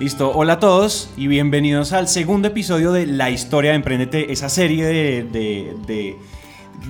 [0.00, 4.48] Listo, hola a todos y bienvenidos al segundo episodio de La historia de Emprendete, esa
[4.48, 6.16] serie de,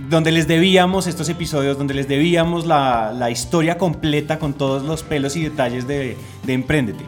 [0.09, 5.35] donde les debíamos estos episodios, donde les debíamos la, historia completa con todos los pelos
[5.35, 7.05] y detalles de, de Emprendete.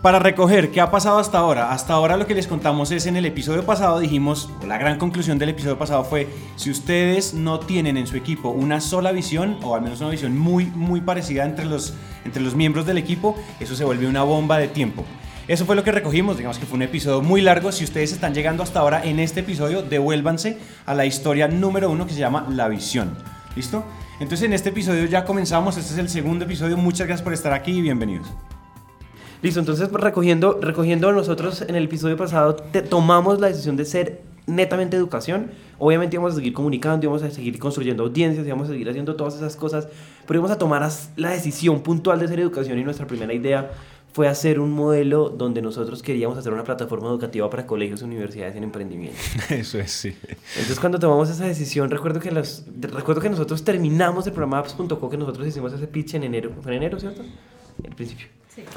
[0.00, 3.16] Para recoger qué ha pasado hasta ahora, hasta ahora lo que les contamos es en
[3.16, 7.96] el episodio pasado dijimos, la gran conclusión del episodio pasado fue, si ustedes no tienen
[7.96, 11.64] en su equipo una sola visión, o al menos una visión muy, muy parecida entre
[11.64, 15.04] los, entre los miembros del equipo, eso se vuelve una bomba de tiempo.
[15.48, 17.72] Eso fue lo que recogimos, digamos que fue un episodio muy largo.
[17.72, 22.06] Si ustedes están llegando hasta ahora en este episodio, devuélvanse a la historia número uno
[22.06, 23.16] que se llama La Visión.
[23.56, 23.82] ¿Listo?
[24.20, 26.76] Entonces en este episodio ya comenzamos, este es el segundo episodio.
[26.76, 28.26] Muchas gracias por estar aquí y bienvenidos.
[29.40, 32.54] Listo, entonces recogiendo, recogiendo nosotros en el episodio pasado
[32.90, 35.52] tomamos la decisión de ser netamente educación.
[35.78, 39.36] Obviamente íbamos a seguir comunicando, íbamos a seguir construyendo audiencias, íbamos a seguir haciendo todas
[39.36, 39.88] esas cosas,
[40.26, 43.70] pero íbamos a tomar la decisión puntual de ser educación y nuestra primera idea
[44.18, 48.64] fue hacer un modelo donde nosotros queríamos hacer una plataforma educativa para colegios, universidades en
[48.64, 49.16] emprendimiento.
[49.48, 50.12] Eso es, sí.
[50.56, 55.08] Entonces cuando tomamos esa decisión, recuerdo que, los, recuerdo que nosotros terminamos el programa apps.co,
[55.08, 57.22] que nosotros hicimos ese pitch en enero, fue en enero, ¿cierto?
[57.84, 58.26] El principio.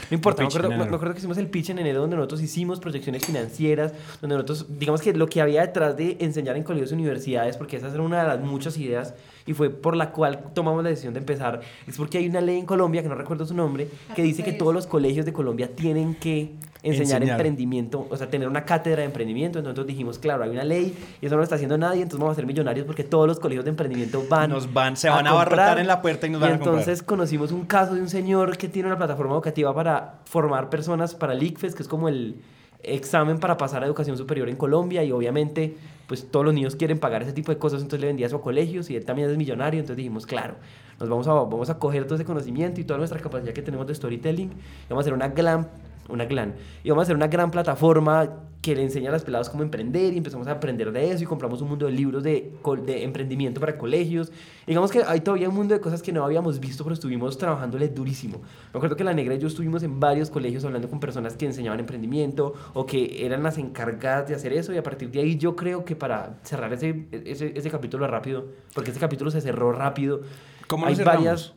[0.09, 3.93] No importa, me acuerdo, que hicimos el pitch en enero donde nosotros hicimos proyecciones financieras,
[4.21, 7.77] donde nosotros, digamos que lo que había detrás de enseñar en colegios y universidades, porque
[7.77, 9.13] esa era una de las muchas ideas
[9.45, 12.59] y fue por la cual tomamos la decisión de empezar, es porque hay una ley
[12.59, 15.69] en Colombia, que no recuerdo su nombre, que dice que todos los colegios de Colombia
[15.75, 19.59] tienen que enseñar, emprendimiento, o sea, tener una cátedra de emprendimiento.
[19.59, 22.19] Entonces nosotros dijimos, claro, hay una ley y eso no lo está haciendo nadie, entonces
[22.19, 24.49] vamos a ser millonarios porque todos los colegios de emprendimiento van.
[24.49, 27.03] Nos van, se van a, abarrotar en la puerta y nos van entonces a Entonces
[27.03, 31.33] conocimos un caso de un señor que tiene una plataforma educativa para formar personas para
[31.33, 32.41] el ICFES, que es como el
[32.83, 35.77] examen para pasar a educación superior en Colombia y obviamente
[36.07, 38.41] pues todos los niños quieren pagar ese tipo de cosas, entonces le vendía eso a
[38.41, 40.55] colegios y él también es millonario, entonces dijimos, claro,
[40.99, 43.87] nos vamos a, vamos a coger todo ese conocimiento y toda nuestra capacidad que tenemos
[43.87, 45.69] de storytelling y vamos a hacer una gran
[46.11, 46.55] una gran.
[46.83, 48.29] Y vamos a hacer una gran plataforma
[48.61, 51.25] que le enseña a las peladas cómo emprender y empezamos a aprender de eso y
[51.25, 52.53] compramos un mundo de libros de,
[52.85, 54.31] de emprendimiento para colegios.
[54.67, 57.89] digamos que hay todavía un mundo de cosas que no habíamos visto, pero estuvimos trabajándole
[57.89, 58.41] durísimo.
[58.71, 61.47] Me acuerdo que la negra y yo estuvimos en varios colegios hablando con personas que
[61.47, 65.37] enseñaban emprendimiento o que eran las encargadas de hacer eso y a partir de ahí
[65.37, 68.45] yo creo que para cerrar ese, ese, ese capítulo rápido,
[68.75, 70.21] porque ese capítulo se cerró rápido,
[70.67, 71.53] ¿Cómo hay varias,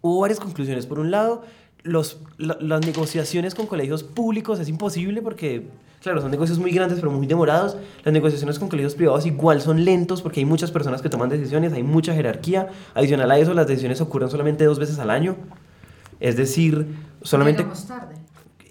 [0.00, 0.86] hubo varias conclusiones.
[0.86, 1.42] Por un lado,
[1.86, 5.68] los, las negociaciones con colegios públicos es imposible porque,
[6.02, 7.76] claro, son negocios muy grandes pero muy demorados.
[8.04, 11.72] Las negociaciones con colegios privados igual son lentos porque hay muchas personas que toman decisiones,
[11.72, 12.68] hay mucha jerarquía.
[12.94, 15.36] Adicional a eso, las decisiones ocurren solamente dos veces al año.
[16.20, 16.86] Es decir,
[17.22, 17.64] solamente...
[17.86, 18.16] tarde.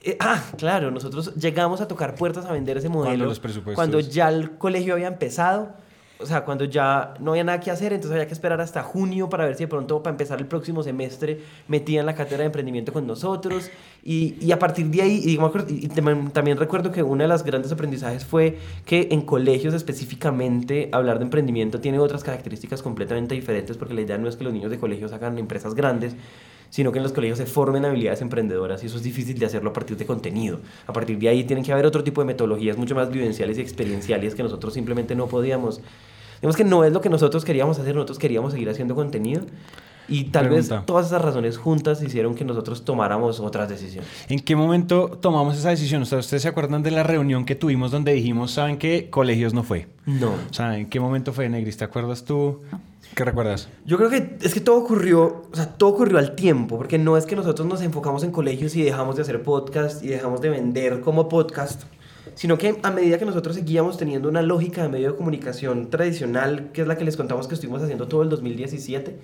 [0.04, 3.32] Eh, ah, claro, nosotros llegamos a tocar puertas a vender ese modelo
[3.74, 5.74] cuando ya el colegio había empezado
[6.20, 9.30] o sea, cuando ya no había nada que hacer, entonces había que esperar hasta junio
[9.30, 12.94] para ver si de pronto para empezar el próximo semestre metían la cátedra de emprendimiento
[12.94, 13.70] con nosotros.
[14.04, 18.24] Y, y a partir de ahí, y, también recuerdo que uno de los grandes aprendizajes
[18.24, 24.02] fue que en colegios específicamente hablar de emprendimiento tiene otras características completamente diferentes porque la
[24.02, 26.16] idea no es que los niños de colegios hagan empresas grandes,
[26.70, 29.70] sino que en los colegios se formen habilidades emprendedoras y eso es difícil de hacerlo
[29.70, 30.60] a partir de contenido.
[30.88, 33.62] A partir de ahí tienen que haber otro tipo de metodologías mucho más vivenciales y
[33.62, 35.82] experienciales que nosotros simplemente no podíamos.
[36.42, 39.42] Digamos que no es lo que nosotros queríamos hacer, nosotros queríamos seguir haciendo contenido.
[40.08, 44.08] Y tal vez todas esas razones juntas hicieron que nosotros tomáramos otras decisiones.
[44.30, 46.04] ¿En qué momento tomamos esa decisión?
[46.04, 49.10] ¿Ustedes se acuerdan de la reunión que tuvimos donde dijimos, ¿saben qué?
[49.10, 49.88] Colegios no fue.
[50.06, 50.34] No.
[50.52, 51.78] ¿Saben en qué momento fue, Negris?
[51.78, 52.62] ¿Te acuerdas tú?
[53.16, 53.70] ¿Qué recuerdas?
[53.86, 57.16] Yo creo que es que todo ocurrió, o sea, todo ocurrió al tiempo, porque no
[57.16, 60.50] es que nosotros nos enfocamos en colegios y dejamos de hacer podcast y dejamos de
[60.50, 61.84] vender como podcast,
[62.34, 66.72] sino que a medida que nosotros seguíamos teniendo una lógica de medio de comunicación tradicional,
[66.74, 69.18] que es la que les contamos que estuvimos haciendo todo el 2017,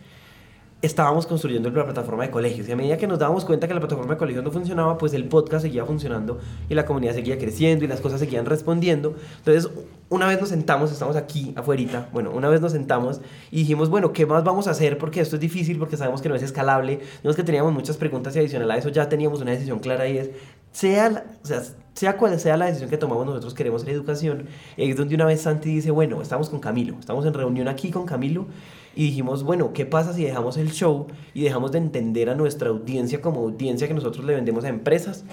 [0.82, 2.68] estábamos construyendo la plataforma de colegios.
[2.68, 5.14] Y a medida que nos dábamos cuenta que la plataforma de colegios no funcionaba, pues
[5.14, 9.16] el podcast seguía funcionando y la comunidad seguía creciendo y las cosas seguían respondiendo.
[9.38, 9.70] Entonces,
[10.10, 13.22] una vez nos sentamos, estamos aquí afuera, bueno, una vez nos sentamos
[13.52, 14.98] y dijimos, bueno, ¿qué más vamos a hacer?
[14.98, 17.00] Porque esto es difícil, porque sabemos que no es escalable.
[17.24, 20.18] Vimos que teníamos muchas preguntas y adicional a eso ya teníamos una decisión clara y
[20.18, 20.32] es,
[20.72, 21.62] sea, sea,
[21.94, 24.48] sea cual sea la decisión que tomamos, nosotros queremos la educación.
[24.78, 28.06] Es donde una vez Santi dice, bueno, estamos con Camilo, estamos en reunión aquí con
[28.06, 28.48] Camilo
[28.96, 32.70] y dijimos, bueno, ¿qué pasa si dejamos el show y dejamos de entender a nuestra
[32.70, 35.24] audiencia como audiencia que nosotros le vendemos a empresas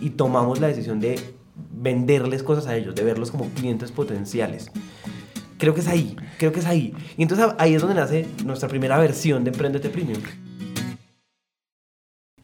[0.00, 1.18] y tomamos la decisión de
[1.72, 4.70] venderles cosas a ellos, de verlos como clientes potenciales?
[5.58, 6.92] Creo que es ahí, creo que es ahí.
[7.16, 10.20] Y entonces ahí es donde nace nuestra primera versión de Emprendete Premium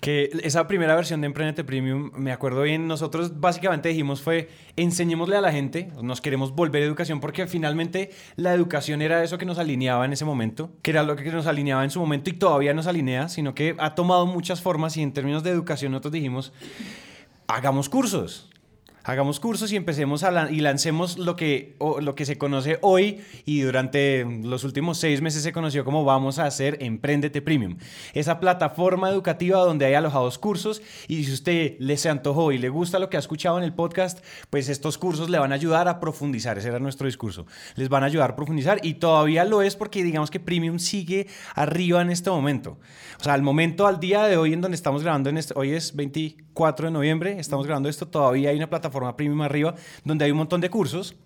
[0.03, 5.37] que esa primera versión de Emprendete Premium, me acuerdo bien, nosotros básicamente dijimos fue, enseñémosle
[5.37, 9.47] a la gente, nos queremos volver a educación porque finalmente la educación era eso que
[9.47, 12.33] nos alineaba en ese momento, que era lo que nos alineaba en su momento y
[12.33, 16.15] todavía nos alinea, sino que ha tomado muchas formas y en términos de educación nosotros
[16.15, 16.53] dijimos,
[17.47, 18.51] hagamos cursos.
[19.05, 23.63] Hagamos cursos y empecemos a y lancemos lo que, lo que se conoce hoy y
[23.63, 27.79] durante los últimos seis meses se conoció como vamos a hacer Emprendete Premium.
[28.15, 32.69] Esa plataforma educativa donde hay alojados cursos y si usted le se antojó y le
[32.69, 35.89] gusta lo que ha escuchado en el podcast, pues estos cursos le van a ayudar
[35.89, 36.59] a profundizar.
[36.59, 37.47] Ese era nuestro discurso.
[37.75, 41.27] Les van a ayudar a profundizar y todavía lo es porque digamos que Premium sigue
[41.57, 42.79] arriba en este momento.
[43.19, 45.97] O sea, al momento, al día de hoy en donde estamos grabando, este, hoy es
[46.53, 50.31] 24 de noviembre, estamos grabando esto, todavía hay una plataforma forma premium arriba, donde hay
[50.31, 51.17] un montón de cursos.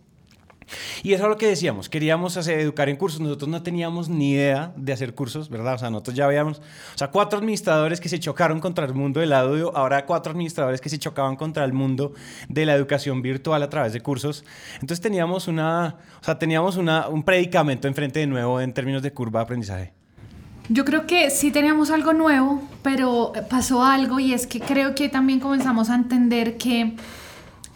[1.03, 4.33] Y eso es lo que decíamos, queríamos hacer, educar en cursos, nosotros no teníamos ni
[4.33, 5.75] idea de hacer cursos, ¿verdad?
[5.75, 9.21] O sea, nosotros ya habíamos, o sea, cuatro administradores que se chocaron contra el mundo
[9.21, 12.15] del audio, ahora cuatro administradores que se chocaban contra el mundo
[12.49, 14.45] de la educación virtual a través de cursos.
[14.75, 19.13] Entonces teníamos una, o sea, teníamos una, un predicamento enfrente de nuevo en términos de
[19.13, 20.06] curva de aprendizaje.
[20.69, 25.09] Yo creo que sí teníamos algo nuevo, pero pasó algo y es que creo que
[25.09, 26.97] también comenzamos a entender que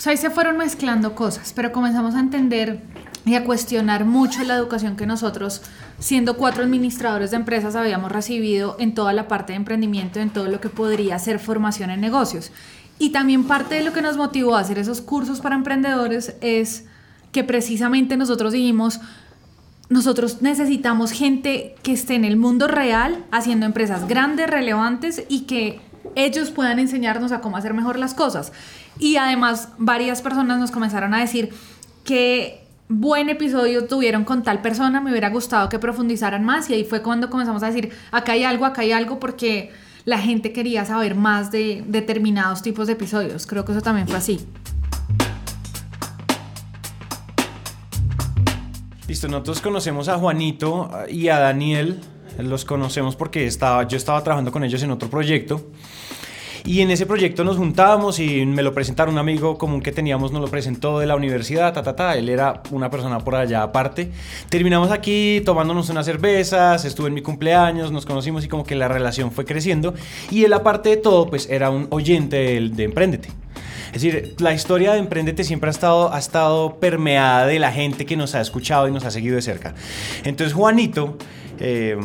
[0.00, 2.81] o sea, ahí se fueron mezclando cosas, pero comenzamos a entender
[3.26, 5.60] y a cuestionar mucho la educación que nosotros,
[5.98, 10.48] siendo cuatro administradores de empresas, habíamos recibido en toda la parte de emprendimiento, en todo
[10.48, 12.50] lo que podría ser formación en negocios.
[12.98, 16.87] Y también parte de lo que nos motivó a hacer esos cursos para emprendedores es
[17.31, 19.00] que precisamente nosotros dijimos,
[19.90, 25.81] nosotros necesitamos gente que esté en el mundo real haciendo empresas grandes, relevantes y que
[26.14, 28.52] ellos puedan enseñarnos a cómo hacer mejor las cosas.
[29.00, 31.50] Y además varias personas nos comenzaron a decir
[32.04, 36.84] que buen episodio tuvieron con tal persona, me hubiera gustado que profundizaran más y ahí
[36.84, 39.72] fue cuando comenzamos a decir, acá hay algo, acá hay algo porque
[40.04, 43.44] la gente quería saber más de determinados tipos de episodios.
[43.46, 44.40] Creo que eso también fue así.
[49.10, 51.98] Listo, nosotros conocemos a Juanito y a Daniel,
[52.38, 55.66] los conocemos porque estaba, yo estaba trabajando con ellos en otro proyecto
[56.64, 60.30] y en ese proyecto nos juntábamos y me lo presentaron un amigo común que teníamos,
[60.30, 62.16] nos lo presentó de la universidad, ta, ta, ta.
[62.16, 64.12] Él era una persona por allá aparte.
[64.48, 68.86] Terminamos aquí tomándonos unas cervezas, estuve en mi cumpleaños, nos conocimos y como que la
[68.86, 69.92] relación fue creciendo.
[70.30, 73.20] Y él, aparte de todo, pues era un oyente de, de.
[73.92, 78.06] Es decir, la historia de Emprendete siempre ha estado, ha estado permeada de la gente
[78.06, 79.75] que nos ha escuchado y nos ha seguido de cerca.
[80.25, 81.16] Entonces, Juanito,
[81.58, 81.96] eh,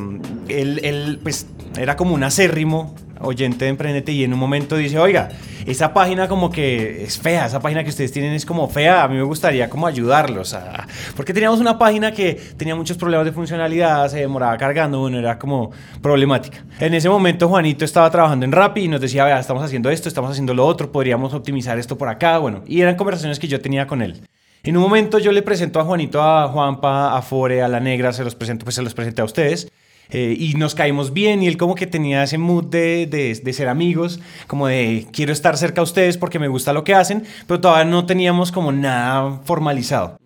[0.48, 1.48] él, él, pues
[1.78, 5.30] era como un acérrimo oyente de Emprendete y en un momento dice, oiga,
[5.66, 9.08] esa página como que es fea, esa página que ustedes tienen es como fea, a
[9.08, 10.88] mí me gustaría como ayudarlos, a...
[11.16, 15.40] porque teníamos una página que tenía muchos problemas de funcionalidad, se demoraba cargando, bueno, era
[15.40, 16.64] como problemática.
[16.80, 20.08] En ese momento Juanito estaba trabajando en Rappi y nos decía, vea, estamos haciendo esto,
[20.08, 23.60] estamos haciendo lo otro, podríamos optimizar esto por acá, bueno, y eran conversaciones que yo
[23.60, 24.22] tenía con él.
[24.64, 28.12] En un momento yo le presento a Juanito, a Juanpa, a Fore, a La Negra,
[28.14, 29.72] se los presento, pues se los presenté a ustedes.
[30.10, 33.68] Eh, y nos caímos bien y él como que tenía ese mood de, de, ser
[33.68, 37.60] amigos, como de quiero estar cerca a ustedes porque me gusta lo que hacen, pero
[37.60, 40.20] todavía no teníamos como nada formalizado.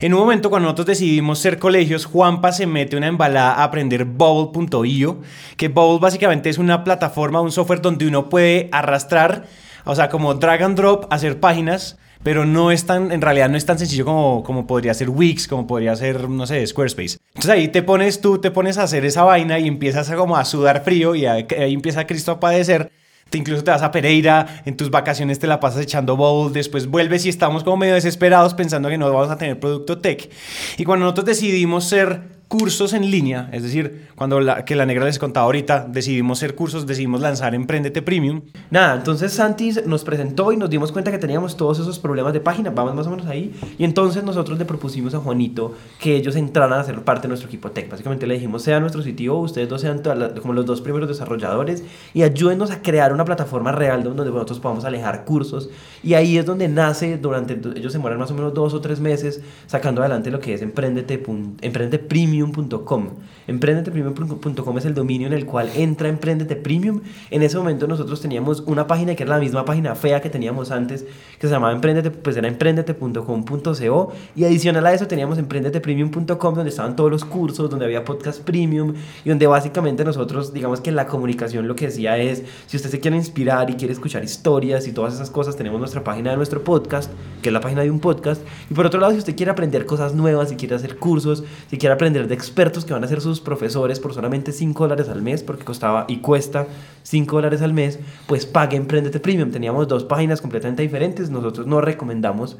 [0.00, 4.06] En un momento cuando nosotros decidimos ser colegios, Juanpa se mete una embalada a aprender
[4.06, 5.20] Bubble.io,
[5.58, 9.44] que Bubble básicamente es una plataforma, un software donde uno puede arrastrar,
[9.84, 13.56] o sea, como drag and drop, hacer páginas pero no es tan, en realidad no
[13.56, 17.18] es tan sencillo como, como podría ser Wix, como podría ser, no sé, Squarespace.
[17.28, 20.36] Entonces ahí te pones tú, te pones a hacer esa vaina y empiezas a como
[20.36, 22.92] a sudar frío y ahí, empieza Cristo a padecer.
[23.30, 26.88] Te incluso te vas a Pereira, en tus vacaciones te la pasas echando bowl, después
[26.88, 30.30] vuelves y estamos como medio desesperados pensando que no vamos a tener producto tech.
[30.76, 35.04] Y cuando nosotros decidimos ser cursos en línea, es decir, cuando la, que la negra
[35.04, 38.40] les contaba ahorita, decidimos hacer cursos, decidimos lanzar Emprendete Premium.
[38.72, 42.40] Nada, entonces Santi nos presentó y nos dimos cuenta que teníamos todos esos problemas de
[42.40, 46.34] página, vamos más o menos ahí, y entonces nosotros le propusimos a Juanito que ellos
[46.34, 47.88] entraran a ser parte de nuestro equipo tech.
[47.88, 50.02] Básicamente le dijimos, sea nuestro sitio, ustedes dos sean
[50.42, 54.84] como los dos primeros desarrolladores y ayúdenos a crear una plataforma real donde nosotros podamos
[54.84, 55.70] alejar cursos.
[56.02, 58.98] Y ahí es donde nace, durante, ellos se mueren más o menos dos o tres
[58.98, 61.22] meses sacando adelante lo que es Emprendete,
[61.62, 63.08] Emprendete Premium Premium.com.
[63.46, 67.00] Emprendetepremium.com es el dominio en el cual entra Emprendete Premium.
[67.30, 70.70] En ese momento nosotros teníamos una página que era la misma página fea que teníamos
[70.70, 71.04] antes,
[71.38, 76.96] que se llamaba Emprendete, pues era emprendete.com.co y adicional a eso teníamos emprendetepremium.com donde estaban
[76.96, 78.94] todos los cursos, donde había podcast premium
[79.24, 83.00] y donde básicamente nosotros, digamos que la comunicación lo que decía es, si usted se
[83.00, 86.62] quiere inspirar y quiere escuchar historias y todas esas cosas, tenemos nuestra página de nuestro
[86.62, 87.10] podcast,
[87.42, 88.42] que es la página de un podcast.
[88.70, 91.78] Y por otro lado, si usted quiere aprender cosas nuevas, si quiere hacer cursos, si
[91.78, 95.20] quiere aprender de expertos que van a ser sus profesores por solamente 5 dólares al
[95.20, 96.66] mes, porque costaba y cuesta
[97.02, 99.50] 5 dólares al mes, pues pague Emprendete Premium.
[99.50, 101.28] Teníamos dos páginas completamente diferentes.
[101.28, 102.56] Nosotros no recomendamos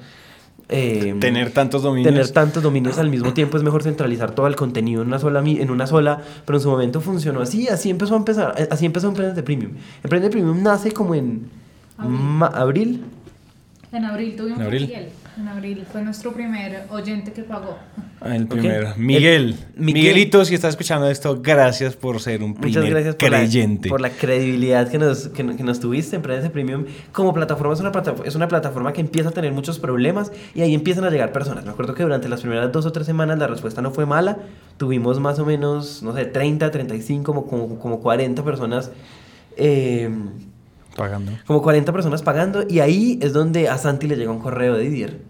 [0.68, 2.12] eh, tener tantos dominios.
[2.12, 5.40] Tener tantos dominios al mismo tiempo es mejor centralizar todo el contenido en una sola,
[5.44, 9.06] en una sola pero en su momento funcionó así, así empezó a empezar, así empezó
[9.08, 9.72] Emprendete Premium.
[10.02, 11.48] Emprendete Premium nace como en
[11.98, 13.02] Ma- ¿Abril?
[13.92, 14.82] En abril tuvimos ¿En abril?
[14.82, 15.08] Miguel.
[15.38, 17.78] En abril fue nuestro primer oyente que pagó.
[18.24, 18.92] El primero.
[18.96, 19.56] Miguel.
[19.76, 20.02] El- Miguel.
[20.02, 23.88] Miguelito, si estás escuchando esto, gracias por ser un primer Muchas gracias por la, creyente.
[23.88, 26.84] por la credibilidad que nos, que, que nos tuviste en Prende Premium.
[27.12, 30.60] Como plataforma es, una plataforma es una plataforma que empieza a tener muchos problemas y
[30.62, 31.64] ahí empiezan a llegar personas.
[31.64, 34.36] Me acuerdo que durante las primeras dos o tres semanas la respuesta no fue mala.
[34.76, 38.90] Tuvimos más o menos, no sé, 30, 35, como, como, como 40 personas.
[39.56, 40.10] eh,
[40.96, 41.32] Pagando.
[41.46, 44.82] como 40 personas pagando y ahí es donde a Santi le llega un correo de
[44.82, 45.29] Didier.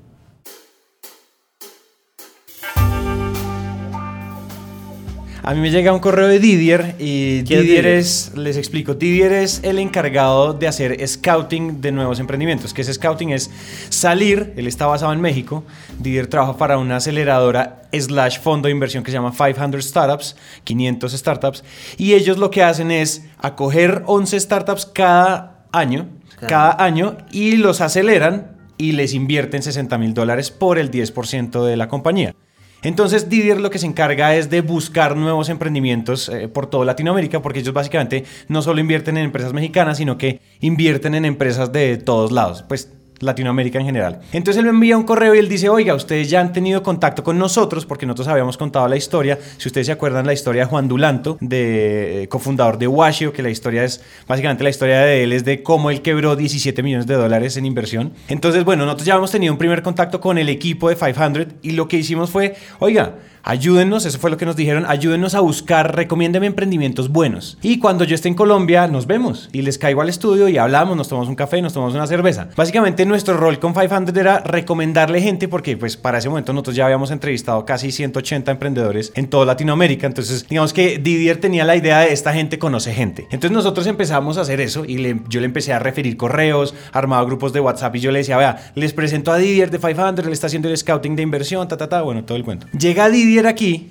[5.42, 7.86] A mí me llega un correo de Didier y ¿Quién es Didier Didier?
[7.86, 12.74] es, les explico, Didier es el encargado de hacer scouting de nuevos emprendimientos.
[12.74, 13.50] Que ese scouting es
[13.88, 15.64] salir, él está basado en México,
[15.98, 21.12] Didier trabaja para una aceleradora slash fondo de inversión que se llama 500 Startups, 500
[21.12, 21.64] Startups,
[21.96, 26.08] y ellos lo que hacen es acoger 11 startups cada año,
[26.46, 31.76] cada año, y los aceleran y les invierten 60 mil dólares por el 10% de
[31.76, 32.34] la compañía.
[32.82, 37.42] Entonces Didier lo que se encarga es de buscar nuevos emprendimientos eh, por toda Latinoamérica
[37.42, 41.98] porque ellos básicamente no solo invierten en empresas mexicanas, sino que invierten en empresas de
[41.98, 42.64] todos lados.
[42.68, 44.20] Pues Latinoamérica en general.
[44.32, 47.22] Entonces él me envía un correo y él dice, oiga, ustedes ya han tenido contacto
[47.22, 49.38] con nosotros porque nosotros habíamos contado la historia.
[49.58, 53.42] Si ustedes se acuerdan la historia de Juan Dulanto, de eh, cofundador de Washio, que
[53.42, 57.06] la historia es, básicamente la historia de él es de cómo él quebró 17 millones
[57.06, 58.12] de dólares en inversión.
[58.28, 61.72] Entonces, bueno, nosotros ya hemos tenido un primer contacto con el equipo de 500 y
[61.72, 65.96] lo que hicimos fue, oiga, Ayúdennos, eso fue lo que nos dijeron, ayúdennos a buscar,
[65.96, 67.56] recomiéndeme emprendimientos buenos.
[67.62, 70.96] Y cuando yo esté en Colombia, nos vemos y les caigo al estudio y hablamos,
[70.96, 72.48] nos tomamos un café, nos tomamos una cerveza.
[72.56, 76.84] Básicamente nuestro rol con 500 era recomendarle gente porque pues para ese momento nosotros ya
[76.84, 80.06] habíamos entrevistado casi 180 emprendedores en toda Latinoamérica.
[80.06, 83.22] Entonces digamos que Didier tenía la idea de esta gente conoce gente.
[83.30, 87.24] Entonces nosotros empezamos a hacer eso y le- yo le empecé a referir correos, armaba
[87.24, 90.32] grupos de WhatsApp y yo le decía, vea, les presento a Didier de 500, le
[90.32, 92.66] está haciendo el scouting de inversión, ta, ta, ta, bueno, todo el cuento.
[92.78, 93.88] Llega Didier aquí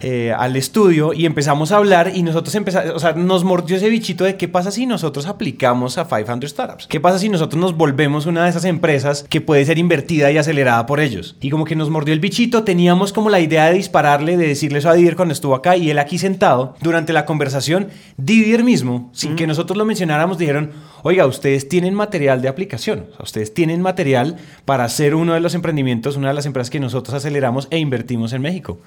[0.00, 3.88] eh, al estudio y empezamos a hablar y nosotros empezamos, o sea, nos mordió ese
[3.90, 6.86] bichito de qué pasa si nosotros aplicamos a 500 Startups.
[6.86, 10.38] ¿Qué pasa si nosotros nos volvemos una de esas empresas que puede ser invertida y
[10.38, 11.36] acelerada por ellos?
[11.40, 14.78] Y como que nos mordió el bichito, teníamos como la idea de dispararle, de decirle
[14.78, 19.10] eso a Didier cuando estuvo acá y él aquí sentado durante la conversación, Didier mismo,
[19.12, 20.70] sin que nosotros lo mencionáramos, dijeron,
[21.02, 25.40] oiga, ustedes tienen material de aplicación, o sea, ustedes tienen material para hacer uno de
[25.40, 28.78] los emprendimientos, una de las empresas que nosotros aceleramos e invertimos en México.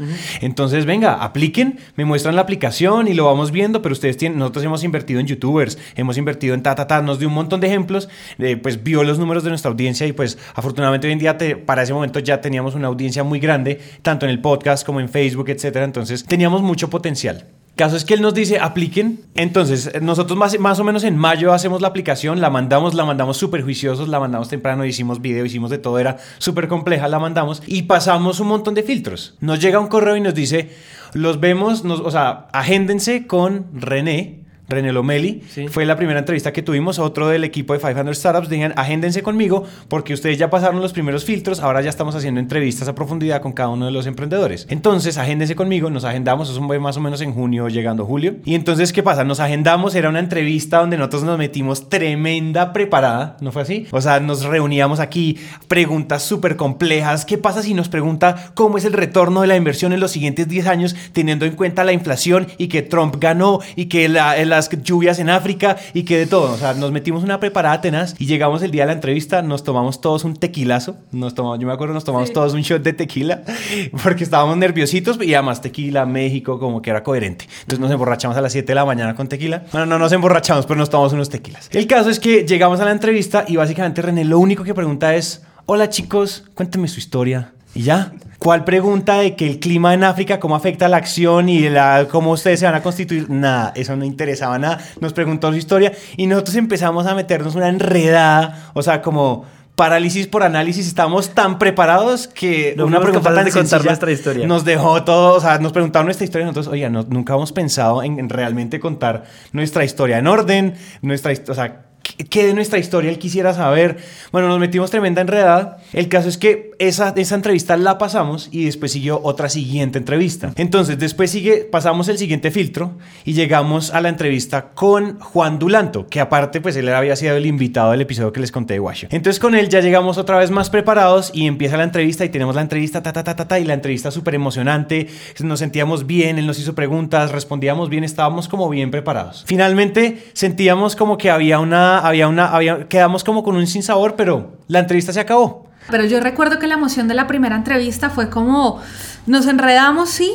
[0.41, 4.63] Entonces, venga, apliquen, me muestran la aplicación y lo vamos viendo, pero ustedes tienen, nosotros
[4.65, 7.67] hemos invertido en youtubers, hemos invertido en ta, ta, ta, nos dio un montón de
[7.67, 11.37] ejemplos, eh, pues vio los números de nuestra audiencia y pues afortunadamente hoy en día
[11.37, 14.99] te- para ese momento ya teníamos una audiencia muy grande, tanto en el podcast como
[14.99, 17.45] en Facebook, etcétera, entonces teníamos mucho potencial.
[17.75, 19.21] Caso es que él nos dice, apliquen.
[19.33, 23.37] Entonces, nosotros más, más o menos en mayo hacemos la aplicación, la mandamos, la mandamos
[23.37, 27.63] súper juiciosos, la mandamos temprano, hicimos video, hicimos de todo, era súper compleja, la mandamos
[27.65, 29.35] y pasamos un montón de filtros.
[29.39, 30.69] Nos llega un correo y nos dice,
[31.13, 34.42] los vemos, nos, o sea, agéndense con René.
[34.69, 35.67] René Lomeli, Sí.
[35.67, 39.63] fue la primera entrevista que tuvimos, otro del equipo de 500 Startups, dijeron, agéndense conmigo
[39.89, 43.51] porque ustedes ya pasaron los primeros filtros, ahora ya estamos haciendo entrevistas a profundidad con
[43.51, 44.65] cada uno de los emprendedores.
[44.69, 48.35] Entonces, agéndense conmigo, nos agendamos, eso fue más o menos en junio, llegando julio.
[48.45, 49.23] Y entonces, ¿qué pasa?
[49.23, 53.87] Nos agendamos, era una entrevista donde nosotros nos metimos tremenda preparada, ¿no fue así?
[53.91, 57.25] O sea, nos reuníamos aquí, preguntas súper complejas.
[57.25, 60.47] ¿Qué pasa si nos pregunta cómo es el retorno de la inversión en los siguientes
[60.47, 64.37] 10 años, teniendo en cuenta la inflación y que Trump ganó y que la-
[64.71, 66.53] las lluvias en África y que de todo?
[66.53, 69.63] O sea, nos metimos una preparada tenaz y llegamos el día de la entrevista, nos
[69.63, 70.95] tomamos todos un tequilazo.
[71.11, 72.33] Nos tomamos, yo me acuerdo, nos tomamos Sí.
[72.33, 73.43] todos un shot de tequila
[74.03, 77.45] porque estábamos nerviositos y además tequila, México, como que era coherente.
[77.61, 79.63] Entonces nos emborrachamos a las 7 de la mañana con tequila.
[79.71, 81.69] Bueno, no nos emborrachamos, pero nos tomamos unos tequilas.
[81.71, 85.15] El caso es que llegamos a la entrevista y básicamente René lo único que pregunta
[85.15, 87.53] es, hola chicos, cuéntenme su historia.
[87.75, 88.11] Y ya.
[88.39, 92.31] ¿Cuál pregunta de que el clima en África, cómo afecta la acción y la, cómo
[92.31, 93.29] ustedes se van a constituir?
[93.29, 94.79] Nada, eso no interesaba nada.
[94.99, 100.27] Nos preguntó su historia y nosotros empezamos a meternos una enredada, o sea, como parálisis
[100.27, 100.87] por análisis.
[100.87, 104.45] Estábamos tan preparados que No una pregunta capaces tan de contar nuestra historia.
[104.45, 107.53] nos dejó todo, o sea, nos preguntaron nuestra historia y nosotros, oiga, no- nunca hemos
[107.53, 112.53] pensado en, en realmente contar nuestra historia en orden, nuestra, o sea, ¿qué- ¿qué de
[112.53, 113.97] nuestra historia él quisiera saber?
[114.31, 115.77] Bueno, nos metimos tremenda enredada.
[115.93, 120.51] El caso es que esa, esa entrevista la pasamos y después siguió otra siguiente entrevista.
[120.57, 126.07] Entonces, después sigue, pasamos el siguiente filtro y llegamos a la entrevista con Juan Dulanto,
[126.07, 129.15] que aparte, pues él había sido el invitado del episodio que les conté de Washington.
[129.15, 132.55] Entonces, con él ya llegamos otra vez más preparados y empieza la entrevista y tenemos
[132.55, 135.07] la entrevista, ta, ta, ta, ta, ta, y la entrevista súper emocionante.
[135.41, 139.43] Nos sentíamos bien, él nos hizo preguntas, respondíamos bien, estábamos como bien preparados.
[139.47, 144.53] Finalmente, sentíamos como que había una había una, había, quedamos como con un sinsabor, pero
[144.67, 145.67] la entrevista se acabó.
[145.89, 148.79] Pero yo recuerdo que la emoción de la primera entrevista fue como,
[149.25, 150.31] nos enredamos, sí,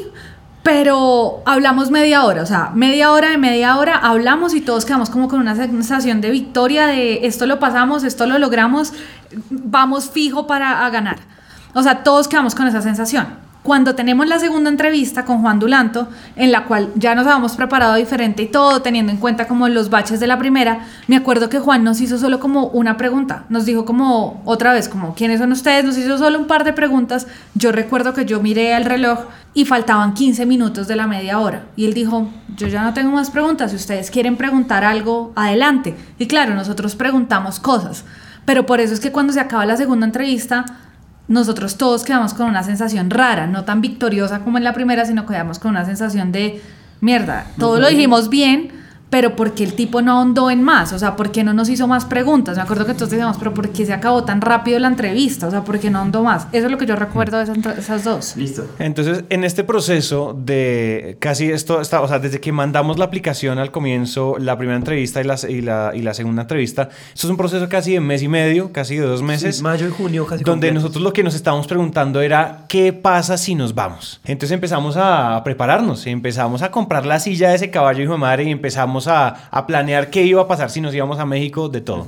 [0.62, 5.09] pero hablamos media hora, o sea, media hora de media hora hablamos y todos quedamos
[5.09, 8.93] como con una sensación de victoria, de esto lo pasamos, esto lo logramos,
[9.50, 11.19] vamos fijo para ganar.
[11.75, 16.09] O sea, todos quedamos con esa sensación cuando tenemos la segunda entrevista con Juan Dulanto,
[16.37, 19.91] en la cual ya nos habíamos preparado diferente y todo, teniendo en cuenta como los
[19.91, 23.67] baches de la primera, me acuerdo que Juan nos hizo solo como una pregunta, nos
[23.67, 25.85] dijo como otra vez, como ¿quiénes son ustedes?
[25.85, 29.67] Nos hizo solo un par de preguntas, yo recuerdo que yo miré el reloj y
[29.67, 31.67] faltaban 15 minutos de la media hora.
[31.77, 35.95] Y él dijo, yo ya no tengo más preguntas, si ustedes quieren preguntar algo, adelante.
[36.19, 38.07] Y claro, nosotros preguntamos cosas,
[38.47, 40.65] pero por eso es que cuando se acaba la segunda entrevista,
[41.29, 45.27] nosotros todos quedamos con una sensación rara, no tan victoriosa como en la primera, sino
[45.27, 46.61] quedamos con una sensación de
[47.01, 48.73] mierda, todo lo dijimos bien,
[49.11, 50.93] pero ¿por qué el tipo no ahondó en más?
[50.93, 52.57] O sea, ¿por qué no nos hizo más preguntas?
[52.57, 55.47] Me acuerdo que todos decíamos, pero ¿por qué se acabó tan rápido la entrevista?
[55.47, 56.47] O sea, ¿por qué no ahondó más?
[56.53, 57.45] Eso es lo que yo recuerdo de
[57.79, 58.37] esas, dos.
[58.37, 58.67] Listo.
[58.79, 63.59] Entonces, en este proceso de casi esto, está, o sea, desde que mandamos la aplicación
[63.59, 67.31] al comienzo, la primera entrevista y la, y la, y la segunda entrevista, esto es
[67.31, 69.62] un proceso casi de mes y medio, casi de dos meses.
[69.62, 70.45] mayo y junio, casi.
[70.45, 74.21] Donde nosotros lo que nos estábamos preguntando era, ¿qué pasa si nos vamos?
[74.25, 78.45] Entonces empezamos a prepararnos, empezamos a comprar la silla de ese caballo hijo de madre
[78.45, 81.81] y empezamos a, a, planear qué iba a pasar si nos íbamos a México, de
[81.81, 82.07] todo.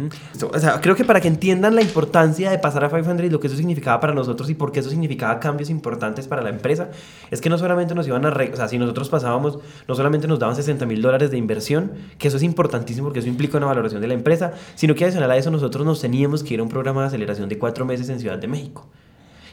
[0.52, 3.38] O sea, creo que para que entiendan la importancia de pasar a 500 y lo
[3.38, 6.88] que eso significaba para nosotros y por qué eso significaba cambios importantes para la empresa,
[7.30, 8.30] es que no solamente nos iban a...
[8.30, 12.28] o sea, si nosotros pasábamos, no solamente nos daban 60 mil dólares de inversión, que
[12.28, 15.36] eso es importantísimo porque eso implica una valoración de la empresa, sino que adicional a
[15.36, 18.18] eso nosotros nos teníamos que ir a un programa de aceleración de cuatro meses en
[18.18, 18.86] Ciudad de México.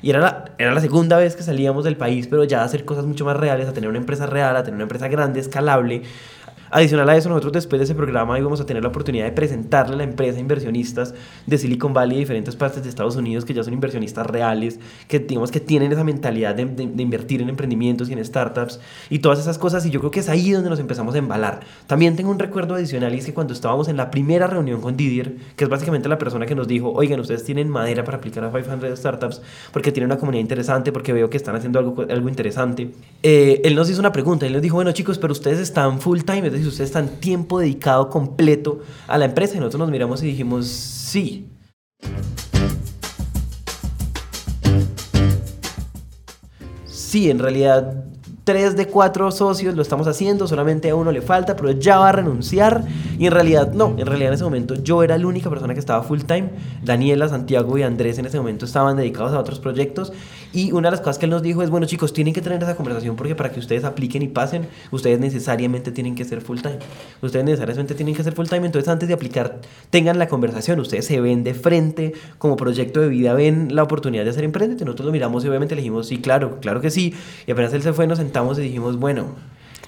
[0.01, 2.85] Y era la, era la segunda vez que salíamos del país, pero ya a hacer
[2.85, 6.03] cosas mucho más reales, a tener una empresa real, a tener una empresa grande, escalable,
[6.69, 9.95] Adicional a eso, nosotros después de ese programa íbamos a tener la oportunidad de presentarle
[9.95, 11.13] a la empresa inversionistas
[11.45, 15.19] de Silicon Valley y diferentes partes de Estados Unidos que ya son inversionistas reales, que
[15.19, 19.39] digamos que tienen esa mentalidad de, de, invertir en emprendimientos y en startups y todas
[19.39, 21.61] esas cosas y yo creo que es ahí donde nos empezamos a embalar.
[21.87, 24.97] También tengo un recuerdo adicional y es que cuando estábamos en la primera reunión con
[24.97, 28.43] Didier, que es básicamente la persona que nos dijo, oigan, ustedes tienen madera para aplicar
[28.43, 32.29] a 500 startups porque tienen una comunidad interesante, porque veo que están haciendo algo, algo
[32.29, 32.91] interesante,
[33.23, 36.21] eh, él nos hizo una pregunta, él nos dijo, bueno chicos, pero ustedes están full
[36.21, 39.55] time, si ustedes están tiempo dedicado completo a la empresa.
[39.55, 41.47] Y nosotros nos miramos y dijimos, sí.
[46.85, 48.05] Sí, en realidad
[48.47, 52.09] tres de cuatro socios lo estamos haciendo, solamente a uno le falta, pero ya va
[52.09, 52.85] a renunciar.
[53.19, 55.79] Y en realidad, no, en realidad en ese momento yo era la única persona que
[55.79, 56.49] estaba full time.
[56.83, 60.13] Daniela, Santiago y Andrés en ese momento estaban dedicados a otros proyectos.
[60.53, 62.61] Y una de las cosas que él nos dijo es, bueno chicos, tienen que tener
[62.61, 66.59] esa conversación porque para que ustedes apliquen y pasen, ustedes necesariamente tienen que ser full
[66.59, 66.79] time.
[67.21, 68.65] Ustedes necesariamente tienen que ser full time.
[68.65, 70.79] Entonces antes de aplicar, tengan la conversación.
[70.79, 74.85] Ustedes se ven de frente como proyecto de vida, ven la oportunidad de hacer emprendedor.
[74.85, 77.13] Nosotros lo miramos y obviamente le dijimos, sí, claro, claro que sí.
[77.45, 79.35] Y apenas él se fue, nos sentamos y dijimos, bueno,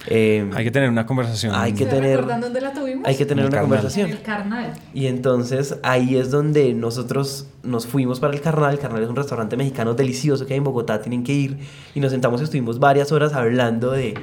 [0.06, 1.54] eh, hay que tener una conversación.
[1.54, 3.06] Hay que tener, dónde la tuvimos?
[3.06, 4.10] Hay que tener una conversación.
[4.10, 4.72] El carnal.
[4.94, 8.72] Y entonces ahí es donde nosotros nos fuimos para el carnal.
[8.72, 11.58] El carnal es un restaurante mexicano delicioso que hay en Bogotá, tienen que ir.
[11.94, 14.14] Y nos sentamos y estuvimos varias horas hablando de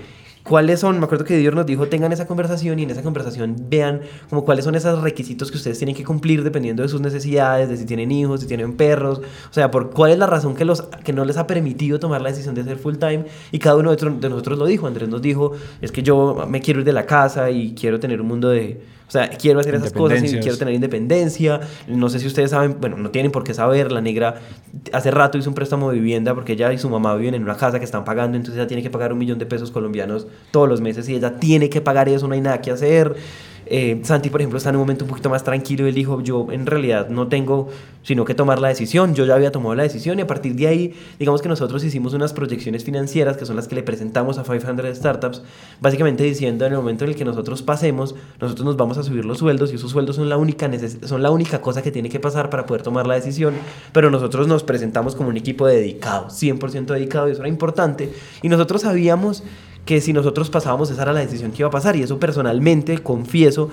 [0.48, 3.56] cuáles son, me acuerdo que Dios nos dijo, tengan esa conversación y en esa conversación
[3.70, 7.68] vean como cuáles son esos requisitos que ustedes tienen que cumplir dependiendo de sus necesidades,
[7.68, 10.64] de si tienen hijos, si tienen perros, o sea, por cuál es la razón que,
[10.64, 13.76] los, que no les ha permitido tomar la decisión de ser full time y cada
[13.76, 16.94] uno de nosotros lo dijo, Andrés nos dijo, es que yo me quiero ir de
[16.94, 20.38] la casa y quiero tener un mundo de o sea, quiero hacer esas cosas y
[20.40, 21.62] quiero tener independencia.
[21.88, 23.90] No sé si ustedes saben, bueno, no tienen por qué saber.
[23.90, 24.42] La negra
[24.92, 27.56] hace rato hizo un préstamo de vivienda porque ella y su mamá viven en una
[27.56, 30.68] casa que están pagando, entonces ella tiene que pagar un millón de pesos colombianos todos
[30.68, 33.16] los meses y ella tiene que pagar eso, no hay nada que hacer.
[33.70, 35.88] Eh, Santi, por ejemplo, está en un momento un poquito más tranquilo.
[35.88, 37.70] Él dijo, yo en realidad no tengo
[38.08, 39.14] sino que tomar la decisión.
[39.16, 42.14] Yo ya había tomado la decisión y a partir de ahí, digamos que nosotros hicimos
[42.14, 45.42] unas proyecciones financieras que son las que le presentamos a 500 Startups,
[45.82, 49.26] básicamente diciendo en el momento en el que nosotros pasemos, nosotros nos vamos a subir
[49.26, 50.72] los sueldos y esos sueldos son la única,
[51.04, 53.56] son la única cosa que tiene que pasar para poder tomar la decisión,
[53.92, 58.10] pero nosotros nos presentamos como un equipo dedicado, 100% dedicado y eso era importante.
[58.42, 59.44] Y nosotros sabíamos
[59.88, 63.00] que si nosotros pasábamos esa era la decisión que iba a pasar y eso personalmente,
[63.00, 63.70] confieso,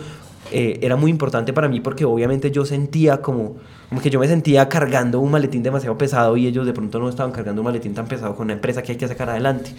[0.52, 3.56] eh, era muy importante para mí porque obviamente yo sentía como,
[3.88, 7.08] como que yo me sentía cargando un maletín demasiado pesado y ellos de pronto no
[7.08, 9.74] estaban cargando un maletín tan pesado con una empresa que hay que sacar adelante.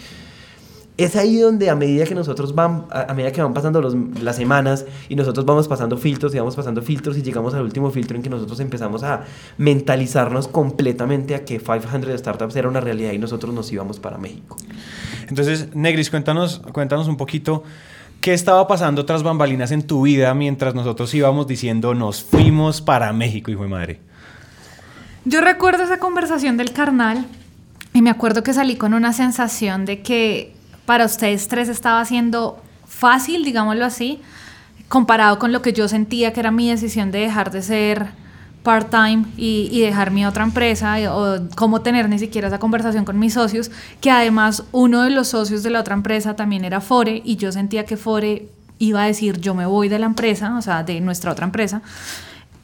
[0.98, 4.36] Es ahí donde a medida que nosotros van, a, medida que van pasando los, las
[4.36, 8.18] semanas y nosotros vamos pasando filtros y vamos pasando filtros y llegamos al último filtro
[8.18, 9.24] en que nosotros empezamos a
[9.58, 14.58] mentalizarnos completamente a que 500 Startups era una realidad y nosotros nos íbamos para México.
[15.28, 17.64] Entonces, Negris, cuéntanos, cuéntanos un poquito
[18.26, 23.14] ¿Qué estaba pasando tras bambalinas en tu vida mientras nosotros íbamos diciendo nos fuimos para
[23.14, 24.00] México, hijo de madre?
[25.26, 27.28] Yo recuerdo esa conversación del carnal
[27.94, 30.56] y me acuerdo que salí con una sensación de que
[30.88, 34.22] para ustedes tres estaba siendo fácil, digámoslo así,
[34.88, 38.08] comparado con lo que yo sentía que era mi decisión de dejar de ser
[38.66, 43.18] part-time y, y, dejar mi otra empresa o cómo tener ni siquiera esa conversación con
[43.18, 47.22] mis socios, que además uno de los socios de la otra empresa también era Fore
[47.24, 48.50] y yo sentía que Fore
[48.80, 51.82] iba a decir yo me voy de la empresa, o sea, de nuestra otra empresa.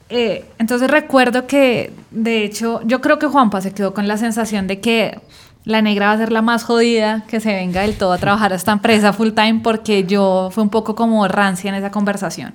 [0.10, 4.68] Eh, entonces recuerdo que, de hecho, yo creo que Juanpa se quedó con la sensación
[4.68, 5.22] de que
[5.64, 8.52] la negra va a ser la más jodida que se venga del todo a trabajar
[8.52, 12.54] a esta empresa full time porque yo fue un poco como rancia en esa conversación.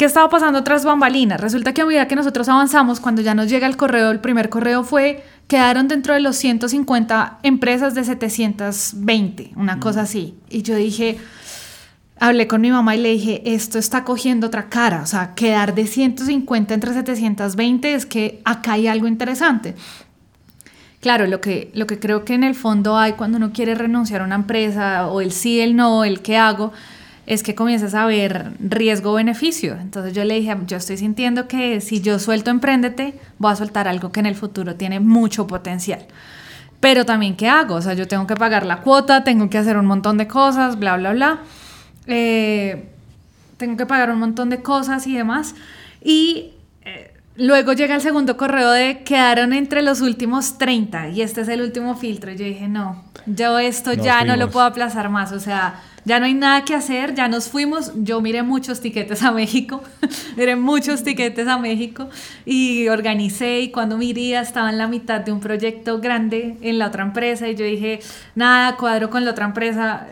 [0.00, 1.38] ¿Qué estaba pasando tras bambalinas?
[1.38, 4.48] Resulta que a medida que nosotros avanzamos, cuando ya nos llega el correo, el primer
[4.48, 10.38] correo fue, quedaron dentro de los 150 empresas de 720, una cosa así.
[10.48, 11.18] Y yo dije,
[12.18, 15.74] hablé con mi mamá y le dije, esto está cogiendo otra cara, o sea, quedar
[15.74, 19.74] de 150 entre 720 es que acá hay algo interesante.
[21.00, 24.22] Claro, lo que, lo que creo que en el fondo hay cuando uno quiere renunciar
[24.22, 26.72] a una empresa, o el sí, el no, el qué hago,
[27.26, 29.76] es que comienzas a ver riesgo-beneficio.
[29.80, 33.88] Entonces yo le dije, yo estoy sintiendo que si yo suelto Emprendete, voy a soltar
[33.88, 36.06] algo que en el futuro tiene mucho potencial.
[36.80, 37.74] Pero también, ¿qué hago?
[37.74, 40.78] O sea, yo tengo que pagar la cuota, tengo que hacer un montón de cosas,
[40.78, 41.40] bla, bla, bla.
[42.06, 42.88] Eh,
[43.58, 45.54] tengo que pagar un montón de cosas y demás.
[46.02, 46.52] Y
[46.86, 51.48] eh, luego llega el segundo correo de quedaron entre los últimos 30 y este es
[51.48, 52.32] el último filtro.
[52.32, 55.32] Yo dije, no, yo esto Nos ya no lo puedo aplazar más.
[55.32, 57.92] O sea, ya no hay nada que hacer, ya nos fuimos.
[57.96, 59.82] Yo miré muchos tiquetes a México,
[60.36, 62.08] miré muchos tiquetes a México
[62.44, 63.60] y organicé.
[63.60, 67.48] Y cuando miré, estaba en la mitad de un proyecto grande en la otra empresa.
[67.48, 68.00] Y yo dije,
[68.34, 70.06] nada, cuadro con la otra empresa.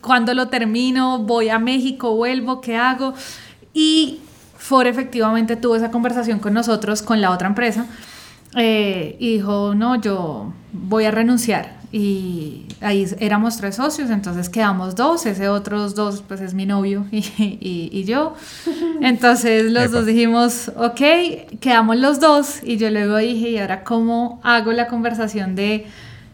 [0.00, 3.14] Cuando lo termino, voy a México, vuelvo, ¿qué hago?
[3.72, 4.20] Y
[4.56, 7.86] Ford efectivamente tuvo esa conversación con nosotros, con la otra empresa,
[8.56, 11.78] eh, y dijo, no, yo voy a renunciar.
[11.92, 17.06] Y ahí éramos tres socios, entonces quedamos dos, ese otros dos pues es mi novio
[17.12, 18.34] y, y- y yo.
[19.00, 19.92] Entonces los Epa.
[19.98, 21.00] dos dijimos, ok,
[21.60, 25.86] quedamos los dos y yo luego dije, ¿y ahora cómo hago la conversación de,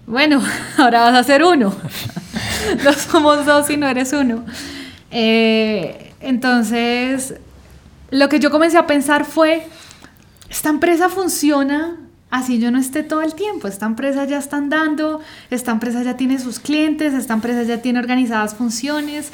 [0.07, 0.41] bueno,
[0.79, 1.75] ahora vas a ser uno?
[2.85, 4.45] no somos dos y no eres uno.
[5.11, 7.35] Eh, entonces,
[8.11, 9.67] lo que yo comencé a pensar fue,
[10.49, 11.97] esta empresa funciona
[12.39, 13.69] así yo no esté todo el tiempo.
[13.69, 15.21] Esta empresa ya está andando,
[15.51, 19.33] esta empresa ya tiene sus clientes, esta empresa ya tiene organizadas funciones.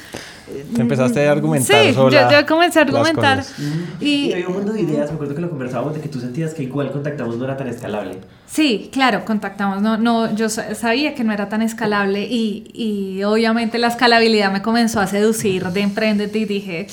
[0.74, 3.38] Te empezaste a argumentar Sí, sobre yo, yo comencé a argumentar.
[3.38, 3.54] cosas.
[4.00, 6.20] Y Y había un mundo de ideas, me acuerdo que lo conversábamos de que tú
[6.20, 8.18] sentías que igual contactamos no era tan escalable.
[8.46, 9.80] Sí, claro, contactamos.
[9.80, 14.52] No, no, yo sa- sabía que no era tan escalable y, y obviamente la escalabilidad
[14.52, 16.86] me comenzó a seducir de emprendete y dije,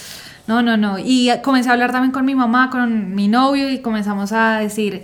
[0.48, 0.98] no, no, no.
[0.98, 5.04] Y comencé a hablar también con mi mamá, con mi novio y comenzamos a decir,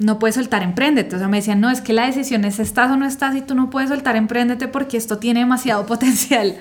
[0.00, 1.14] no puedes soltar emprendete.
[1.14, 3.42] O sea, me decían, no, es que la decisión es estás o no estás y
[3.42, 6.56] tú no puedes soltar emprendete porque esto tiene demasiado potencial.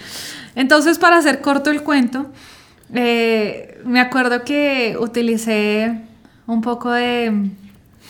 [0.55, 2.29] Entonces, para hacer corto el cuento,
[2.93, 6.01] eh, me acuerdo que utilicé
[6.45, 7.49] un poco de...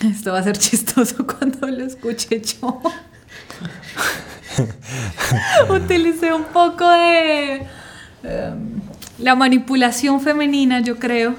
[0.00, 2.82] Esto va a ser chistoso cuando lo escuche yo.
[5.68, 7.66] utilicé un poco de
[8.24, 8.80] em,
[9.18, 11.36] la manipulación femenina, yo creo.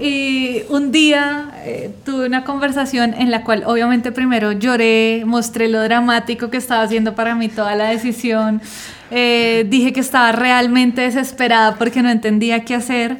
[0.00, 5.82] Y un día eh, tuve una conversación en la cual obviamente primero lloré, mostré lo
[5.82, 8.62] dramático que estaba haciendo para mí toda la decisión,
[9.10, 13.18] eh, dije que estaba realmente desesperada porque no entendía qué hacer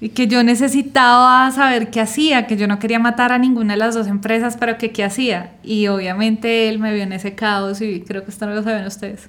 [0.00, 3.78] y que yo necesitaba saber qué hacía, que yo no quería matar a ninguna de
[3.78, 5.52] las dos empresas, pero que qué hacía.
[5.62, 8.86] Y obviamente él me vio en ese caos y creo que esto no lo saben
[8.86, 9.28] ustedes.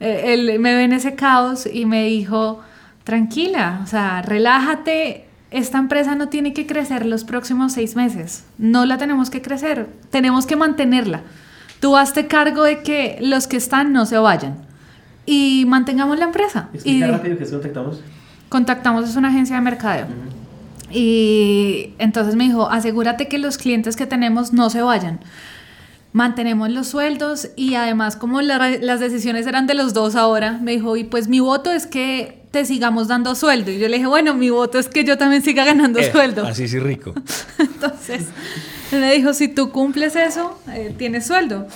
[0.00, 2.60] Eh, él me vio en ese caos y me dijo,
[3.04, 8.84] tranquila, o sea, relájate, esta empresa no tiene que crecer los próximos seis meses, no
[8.86, 11.22] la tenemos que crecer, tenemos que mantenerla.
[11.80, 14.56] Tú hazte cargo de que los que están no se vayan
[15.26, 16.68] y mantengamos la empresa.
[16.84, 18.00] Y rápido que contactamos.
[18.48, 20.06] contactamos es una agencia de mercadeo.
[20.90, 25.20] Y entonces me dijo, asegúrate que los clientes que tenemos no se vayan.
[26.12, 30.72] Mantenemos los sueldos y además como la- las decisiones eran de los dos ahora, me
[30.72, 33.72] dijo, y pues mi voto es que te sigamos dando sueldo.
[33.72, 36.46] Y yo le dije, bueno, mi voto es que yo también siga ganando Eh, sueldo.
[36.46, 37.12] Así sí rico.
[37.58, 38.26] Entonces,
[38.92, 41.66] él me dijo, si tú cumples eso, eh, tienes sueldo.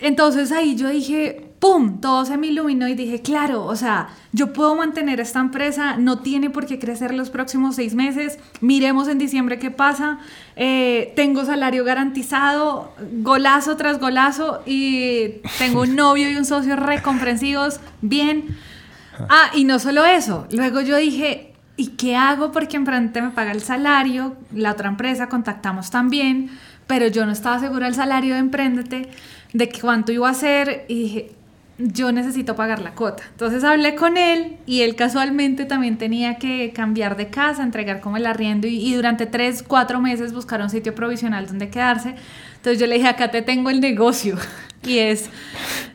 [0.00, 2.00] Entonces ahí yo dije, ¡pum!
[2.00, 6.20] Todo se me iluminó y dije, claro, o sea, yo puedo mantener esta empresa, no
[6.20, 10.18] tiene por qué crecer los próximos seis meses, miremos en diciembre qué pasa,
[10.56, 17.78] eh, tengo salario garantizado, golazo tras golazo y tengo un novio y un socio recomprensivos,
[18.00, 18.56] bien.
[19.28, 20.46] Ah, y no solo eso.
[20.52, 22.52] Luego yo dije, ¿y qué hago?
[22.52, 26.50] Porque Emprendete me paga el salario, la otra empresa contactamos también,
[26.86, 29.10] pero yo no estaba segura del salario de Emprendete,
[29.52, 31.32] de cuánto iba a ser, y dije,
[31.78, 33.22] yo necesito pagar la cuota.
[33.30, 38.16] Entonces hablé con él y él casualmente también tenía que cambiar de casa, entregar como
[38.16, 42.14] el arriendo y, y, durante tres, cuatro meses buscar un sitio provisional donde quedarse.
[42.56, 44.36] Entonces yo le dije, acá te tengo el negocio
[44.82, 45.30] y es,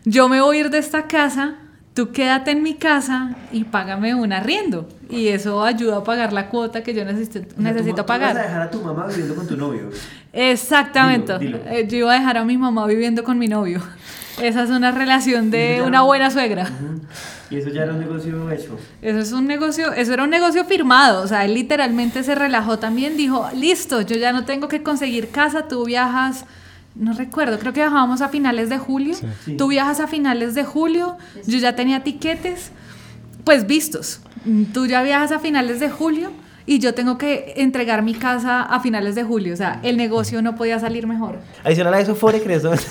[0.04, 1.56] yo me voy a ir de esta casa,
[1.96, 4.88] tú quédate en mi casa y págame un arriendo.
[5.10, 8.34] Y eso ayuda a pagar la cuota que yo necesito, necesito tú, pagar.
[8.34, 9.90] Tú vas a dejar a tu mamá viviendo con tu novio.
[10.34, 11.40] Exactamente.
[11.40, 11.72] Dilo, dilo.
[11.72, 13.82] Eh, Yo iba a dejar a mi mamá viviendo con mi novio.
[14.42, 16.70] Esa es una relación de una buena suegra.
[17.50, 18.78] Y eso ya era un negocio hecho.
[19.02, 22.80] Eso es un negocio, eso era un negocio firmado, o sea, él literalmente se relajó
[22.80, 26.46] también, dijo, listo, yo ya no tengo que conseguir casa, tú viajas,
[26.96, 29.58] no recuerdo, creo que viajábamos a finales de julio, Sí.
[29.58, 32.72] tú viajas a finales de julio, yo ya tenía tiquetes,
[33.44, 34.22] pues vistos,
[34.74, 36.32] tú ya viajas a finales de julio
[36.66, 40.42] y yo tengo que entregar mi casa a finales de julio, o sea, el negocio
[40.42, 41.40] no podía salir mejor.
[41.64, 42.72] Adicional a eso, Fore creció.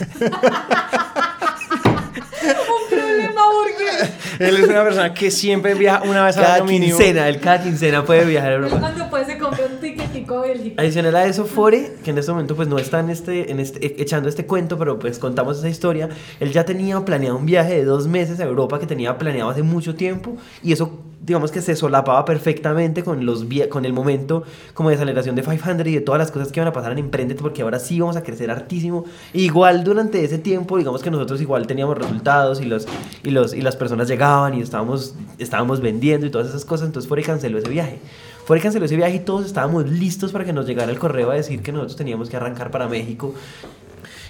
[2.49, 4.45] Un problema porque...
[4.45, 6.97] Él es una persona que siempre viaja una vez al cada año mínimo.
[6.99, 8.81] quincena, él cada quincena puede viajar a Europa.
[8.81, 10.83] Cuando pues se compra un tiquetico a Bélgica.
[10.83, 13.87] Adicional a eso, Fore, que en este momento pues no está en este, en este,
[13.87, 16.09] e- echando este cuento, pero pues contamos esa historia,
[16.41, 19.63] él ya tenía planeado un viaje de dos meses a Europa que tenía planeado hace
[19.63, 24.91] mucho tiempo y eso digamos que se solapaba perfectamente con, los con el momento como
[24.91, 27.41] de aceleración de 500 y de todas las cosas que iban a pasar en Emprendete
[27.41, 29.05] porque ahora sí vamos a crecer hartísimo.
[29.33, 32.87] Igual durante ese tiempo, digamos que nosotros igual teníamos resultados y, los,
[33.23, 37.09] y, los, y las personas llegaban y estábamos, estábamos vendiendo y todas esas cosas, entonces
[37.09, 37.99] Fore canceló ese viaje.
[38.45, 41.35] Fue canceló ese viaje y todos estábamos listos para que nos llegara el correo a
[41.35, 43.35] decir que nosotros teníamos que arrancar para México.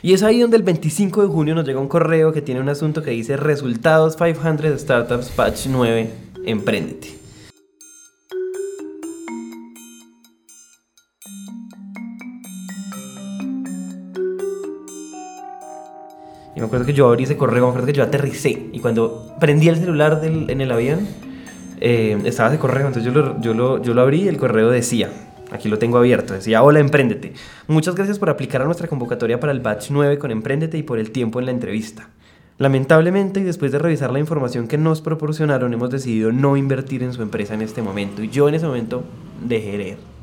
[0.03, 2.69] Y es ahí donde el 25 de junio nos llega un correo que tiene un
[2.69, 6.11] asunto que dice Resultados 500 Startups Patch 9,
[6.47, 7.19] Emprendete.
[16.57, 18.69] Y me acuerdo que yo abrí ese correo, me acuerdo que yo aterricé.
[18.73, 21.07] Y cuando prendí el celular en el avión,
[21.81, 22.87] eh, estaba ese correo.
[22.87, 23.41] Entonces yo lo,
[23.83, 25.11] yo, lo, abrí y el correo decía,
[25.51, 27.35] aquí lo tengo abierto, decía, hola, Emprendete.
[27.67, 30.99] Muchas gracias por aplicar a nuestra convocatoria para el batch 9 con Emprendete y por
[30.99, 32.09] el tiempo en la entrevista.
[32.59, 37.13] Lamentablemente, y después de revisar la información que nos proporcionaron, hemos decidido no invertir en
[37.13, 38.23] su empresa en este momento.
[38.23, 39.05] Y yo en ese momento
[39.45, 40.15] dejé leer.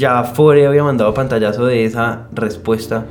[0.00, 3.04] ya Fore había mandado pantallazo de esa respuesta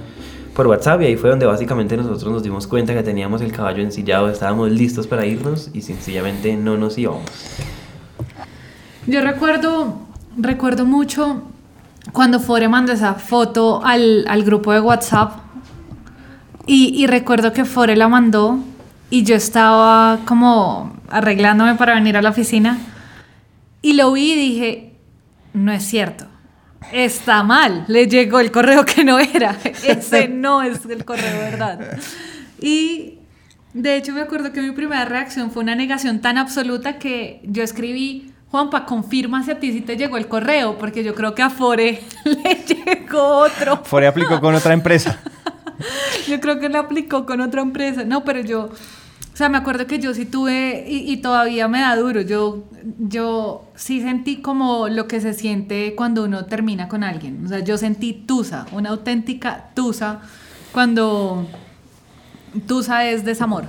[0.56, 3.84] por WhatsApp y ahí fue donde básicamente nosotros nos dimos cuenta que teníamos el caballo
[3.84, 7.30] ensillado, estábamos listos para irnos y sencillamente no nos íbamos.
[9.06, 10.00] Yo recuerdo,
[10.40, 11.44] recuerdo mucho
[12.12, 15.34] cuando Fore mandó esa foto al, al grupo de WhatsApp
[16.66, 18.60] y, y recuerdo que Fore la mandó
[19.10, 22.78] y yo estaba como arreglándome para venir a la oficina
[23.82, 24.94] y lo vi y dije,
[25.54, 26.26] no es cierto.
[26.92, 29.58] Está mal, le llegó el correo que no era.
[29.86, 31.80] Ese no es el correo, ¿verdad?
[32.62, 33.20] Y
[33.74, 37.64] de hecho me acuerdo que mi primera reacción fue una negación tan absoluta que yo
[37.64, 41.44] escribí, Juanpa, confirma si a ti sí te llegó el correo, porque yo creo que
[41.44, 43.84] a Fore le llegó otro.
[43.84, 45.20] Fore aplicó con otra empresa.
[46.28, 48.04] Yo creo que le aplicó con otra empresa.
[48.04, 48.66] No, pero yo,
[49.34, 52.66] o sea, me acuerdo que yo sí tuve, y, y todavía me da duro, yo,
[53.00, 57.46] yo sí sentí como lo que se siente cuando uno termina con alguien.
[57.46, 60.20] O sea, yo sentí tusa, una auténtica tusa,
[60.74, 61.48] cuando
[62.68, 63.64] tusa es desamor.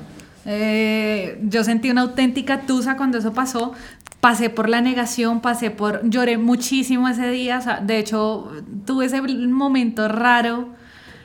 [0.46, 3.72] Eh, yo sentí una auténtica tusa cuando eso pasó.
[4.20, 6.08] Pasé por la negación, pasé por...
[6.08, 7.58] Lloré muchísimo ese día.
[7.58, 8.52] o sea, de hecho,
[8.84, 10.68] tuve ese momento raro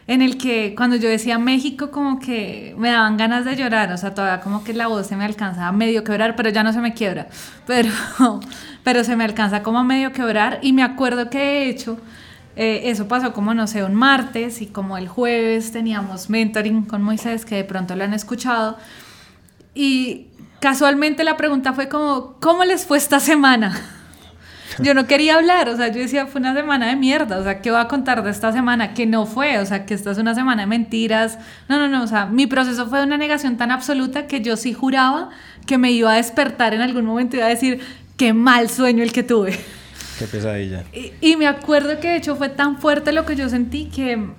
[0.07, 3.97] en el que cuando yo decía México como que me daban ganas de llorar, o
[3.97, 6.71] sea, todavía como que la voz se me alcanza a medio quebrar, pero ya no
[6.73, 7.27] se me quiebra,
[7.65, 7.89] pero,
[8.83, 11.97] pero se me alcanza como a medio quebrar y me acuerdo que de hecho
[12.55, 17.01] eh, eso pasó como, no sé, un martes y como el jueves teníamos mentoring con
[17.01, 18.77] Moisés, que de pronto lo han escuchado,
[19.73, 20.27] y
[20.59, 23.79] casualmente la pregunta fue como, ¿cómo les fue esta semana?
[24.79, 27.61] Yo no quería hablar, o sea, yo decía, fue una semana de mierda, o sea,
[27.61, 28.93] ¿qué voy a contar de esta semana?
[28.93, 31.37] Que no fue, o sea, que esta es una semana de mentiras.
[31.69, 34.73] No, no, no, o sea, mi proceso fue una negación tan absoluta que yo sí
[34.73, 35.29] juraba
[35.65, 37.79] que me iba a despertar en algún momento y iba a decir,
[38.17, 39.57] qué mal sueño el que tuve.
[40.19, 40.83] Qué pesadilla.
[40.93, 44.29] Y, y me acuerdo que de hecho fue tan fuerte lo que yo sentí que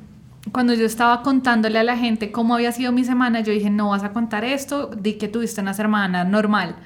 [0.56, 3.90] cuando yo estaba contándole a la gente cómo había sido mi semana, yo dije, no
[3.90, 6.76] vas a contar esto, di que tuviste una semana normal.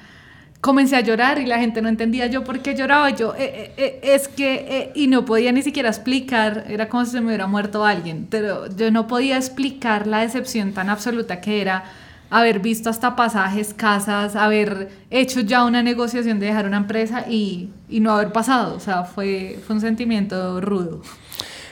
[0.59, 3.11] comencé a llorar y la gente no entendía yo por qué lloraba.
[3.11, 7.11] Yo, eh, eh, eh, es que, y no podía ni siquiera explicar, era como si
[7.11, 11.61] se me hubiera muerto alguien, pero yo no podía explicar la decepción tan absoluta que
[11.61, 11.85] era
[12.29, 17.69] haber visto hasta pasajes, casas, haber hecho ya una negociación de dejar una empresa y,
[17.87, 18.75] y no haber pasado.
[18.75, 21.01] O sea, fue, fue un sentimiento rudo.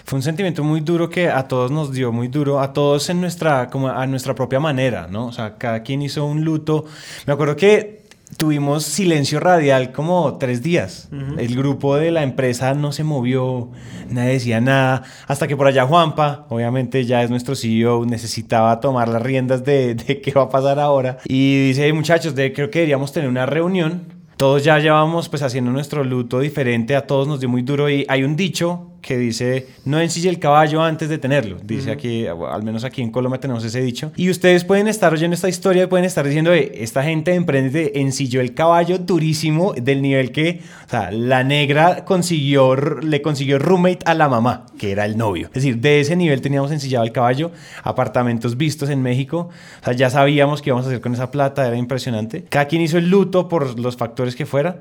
[0.09, 3.21] Fue un sentimiento muy duro que a todos nos dio muy duro, a todos en
[3.21, 5.27] nuestra, como a nuestra propia manera, ¿no?
[5.27, 6.85] O sea, cada quien hizo un luto.
[7.27, 11.09] Me acuerdo que tuvimos silencio radial como tres días.
[11.37, 13.69] El grupo de la empresa no se movió,
[14.09, 19.09] nadie decía nada, hasta que por allá Juanpa, obviamente ya es nuestro CEO, necesitaba tomar
[19.09, 21.19] las riendas de, de qué va a pasar ahora.
[21.25, 24.05] Y dice, muchachos, de, creo que deberíamos tener una reunión.
[24.37, 28.05] Todos ya llevamos pues haciendo nuestro luto diferente, a todos nos dio muy duro y
[28.07, 31.57] hay un dicho que dice no ensille el caballo antes de tenerlo.
[31.63, 34.11] Dice aquí, al menos aquí en Colombia tenemos ese dicho.
[34.15, 38.41] Y ustedes pueden estar oyendo esta historia y pueden estar diciendo, esta gente emprende ensilló
[38.41, 44.13] el caballo durísimo del nivel que, o sea, la negra consiguió, le consiguió roommate a
[44.13, 45.47] la mamá, que era el novio.
[45.47, 47.51] Es decir, de ese nivel teníamos ensillado el caballo,
[47.83, 49.49] apartamentos vistos en México,
[49.81, 52.43] o sea, ya sabíamos qué íbamos a hacer con esa plata, era impresionante.
[52.49, 54.79] Cada quien hizo el luto por los factores que fuera.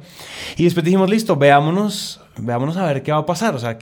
[0.57, 3.55] Y después dijimos, listo, veámonos veámonos a ver qué va a pasar.
[3.55, 3.79] O sea,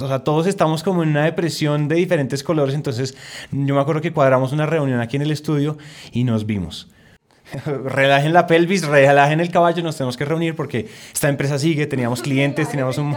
[0.00, 2.74] o sea, todos estamos como en una depresión de diferentes colores.
[2.74, 3.16] Entonces,
[3.50, 5.78] yo me acuerdo que cuadramos una reunión aquí en el estudio
[6.12, 6.88] y nos vimos.
[7.84, 12.22] relajen la pelvis, relajen el caballo, nos tenemos que reunir porque esta empresa sigue, teníamos
[12.22, 13.16] clientes, teníamos un...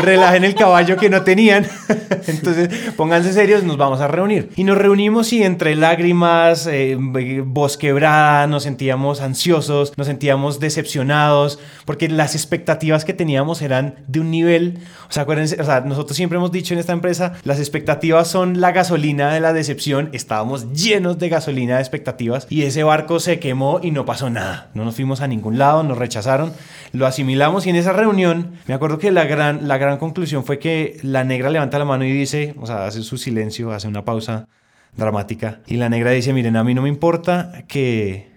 [0.00, 1.66] relajen el caballo que no tenían.
[2.26, 4.50] Entonces, pónganse serios, nos vamos a reunir.
[4.56, 11.58] Y nos reunimos y entre lágrimas, eh, voz quebrada, nos sentíamos ansiosos, nos sentíamos decepcionados,
[11.84, 16.16] porque las expectativas que teníamos eran de un nivel, o sea, acuérdense, o sea, nosotros
[16.16, 20.72] siempre hemos dicho en esta empresa, las expectativas son la gasolina de la decepción, estábamos
[20.72, 24.70] llenos de gasolina de expectativas y ese barco se quemó y no pasó nada.
[24.74, 26.52] No nos fuimos a ningún lado, nos rechazaron,
[26.92, 30.58] lo asimilamos y en esa reunión me acuerdo que la gran, la gran conclusión fue
[30.58, 34.04] que la negra levanta la mano y dice, o sea, hace su silencio, hace una
[34.04, 34.48] pausa
[34.96, 38.30] dramática y la negra dice, miren, a mí no me importa que,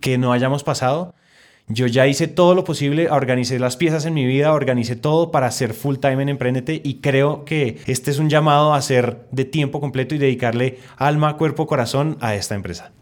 [0.00, 1.14] que no hayamos pasado.
[1.68, 5.46] Yo ya hice todo lo posible, organicé las piezas en mi vida, organicé todo para
[5.46, 9.44] hacer full time en Emprendete y creo que este es un llamado a ser de
[9.44, 12.92] tiempo completo y dedicarle alma, cuerpo, corazón a esta empresa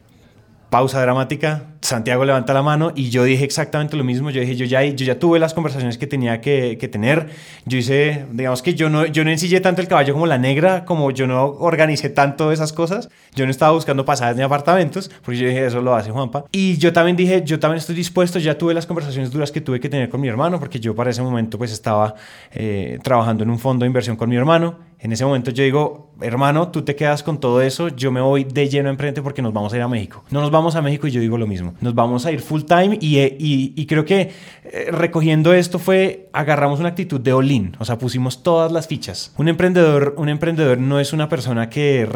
[0.71, 4.31] pausa dramática, Santiago levanta la mano y yo dije exactamente lo mismo.
[4.31, 7.29] Yo dije, yo ya, yo ya tuve las conversaciones que tenía que, que, tener.
[7.67, 10.85] Yo hice, digamos que yo no, yo no ensillé tanto el caballo como la negra,
[10.85, 13.11] como yo no organicé tanto esas cosas.
[13.35, 16.45] Yo no estaba buscando pasadas ni apartamentos, porque yo dije, eso lo hace Juanpa.
[16.53, 19.81] Y yo también dije, yo también estoy dispuesto, ya tuve las conversaciones duras que tuve
[19.81, 22.15] que tener con mi hermano, porque yo para ese momento pues estaba
[22.53, 26.11] eh, trabajando en un fondo de inversión con mi hermano en ese momento yo digo,
[26.21, 29.53] hermano, tú te quedas con todo eso, yo me voy de lleno enfrente porque nos
[29.53, 30.23] vamos a ir a México.
[30.31, 31.75] No nos vamos a México y yo digo lo mismo.
[31.81, 34.31] Nos vamos a ir full time y, eh, creo que
[34.65, 39.33] eh, recogiendo esto fue, agarramos una actitud de all-in, o sea, pusimos todas las fichas.
[39.39, 42.07] Un emprendedor, un emprendedor no es una persona que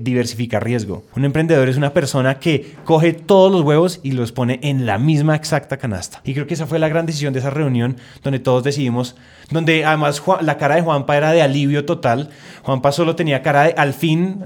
[0.00, 1.04] diversifica riesgo.
[1.16, 4.98] Un emprendedor es una persona que coge todos los huevos y los pone en la
[4.98, 6.20] misma exacta canasta.
[6.24, 9.16] Y creo que esa fue la gran decisión de esa reunión donde todos decidimos,
[9.50, 12.30] donde además la cara de Juanpa era de alivio total
[12.68, 14.44] Juanpa solo tenía cara de, al fin,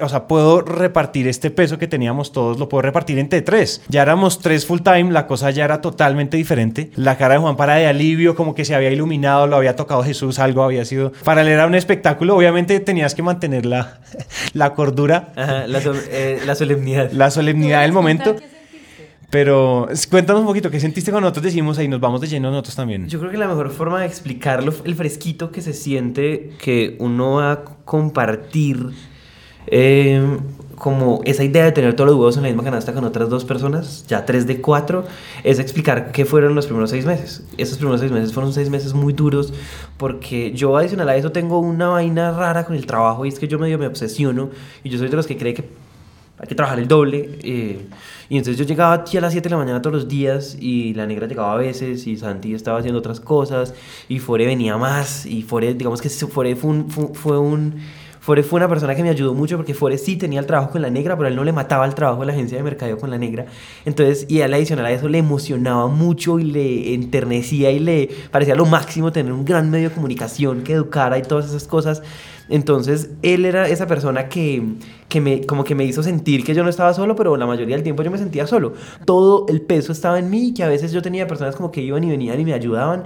[0.00, 3.82] o sea, puedo repartir este peso que teníamos todos, lo puedo repartir entre tres.
[3.86, 6.90] Ya éramos tres full time, la cosa ya era totalmente diferente.
[6.96, 10.02] La cara de Juanpa era de alivio, como que se había iluminado, lo había tocado
[10.02, 11.12] Jesús, algo había sido.
[11.22, 14.00] Para él era un espectáculo, obviamente tenías que mantener la,
[14.54, 15.32] la cordura.
[15.36, 17.12] la, eh, la solemnidad.
[17.12, 18.34] La solemnidad del momento.
[19.32, 22.76] Pero cuéntanos un poquito, ¿qué sentiste cuando nosotros decimos ahí nos vamos de lleno nosotros
[22.76, 23.08] también?
[23.08, 27.36] Yo creo que la mejor forma de explicarlo, el fresquito que se siente que uno
[27.36, 28.90] va a compartir
[29.68, 30.36] em,
[30.74, 33.46] como esa idea de tener todos los huevos en la misma canasta con otras dos
[33.46, 35.06] personas, ya tres de cuatro,
[35.44, 37.42] es explicar qué fueron los primeros seis meses.
[37.56, 39.54] Esos primeros seis meses fueron seis meses muy duros
[39.96, 43.48] porque yo adicional a eso tengo una vaina rara con el trabajo y es que
[43.48, 44.50] yo medio me obsesiono
[44.84, 45.64] y yo soy de los que cree que
[46.42, 47.38] hay que trabajar el doble.
[47.42, 47.80] Eh,
[48.28, 50.92] y entonces yo llegaba aquí a las 7 de la mañana todos los días y
[50.94, 53.74] la negra llegaba a veces y Santi estaba haciendo otras cosas
[54.08, 56.90] y Fore venía más y Fore, digamos que Fore fue un...
[56.90, 60.46] Fue, un Fore fue una persona que me ayudó mucho porque Fore sí tenía el
[60.46, 62.62] trabajo con la negra, pero él no le mataba el trabajo de la agencia de
[62.62, 63.46] mercadeo con la negra.
[63.84, 68.54] Entonces, y él adicional a eso le emocionaba mucho y le enternecía y le parecía
[68.54, 72.00] lo máximo tener un gran medio de comunicación que educara y todas esas cosas.
[72.48, 74.62] Entonces, él era esa persona que,
[75.08, 77.74] que me, como que me hizo sentir que yo no estaba solo, pero la mayoría
[77.74, 78.74] del tiempo yo me sentía solo.
[79.04, 82.04] Todo el peso estaba en mí, que a veces yo tenía personas como que iban
[82.04, 83.02] y venían y me ayudaban.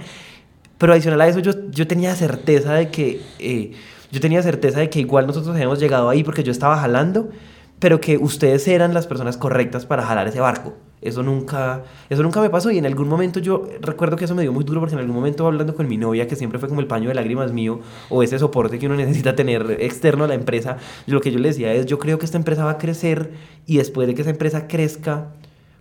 [0.77, 3.19] Pero adicional a eso, yo, yo tenía certeza de que...
[3.39, 3.71] Eh,
[4.11, 7.29] yo tenía certeza de que igual nosotros habíamos llegado ahí porque yo estaba jalando,
[7.79, 10.73] pero que ustedes eran las personas correctas para jalar ese barco.
[10.99, 14.41] Eso nunca, eso nunca me pasó y en algún momento yo recuerdo que eso me
[14.41, 16.81] dio muy duro porque en algún momento hablando con mi novia, que siempre fue como
[16.81, 20.33] el paño de lágrimas mío, o ese soporte que uno necesita tener externo a la
[20.33, 23.31] empresa, lo que yo le decía es, yo creo que esta empresa va a crecer
[23.67, 25.27] y después de que esa empresa crezca,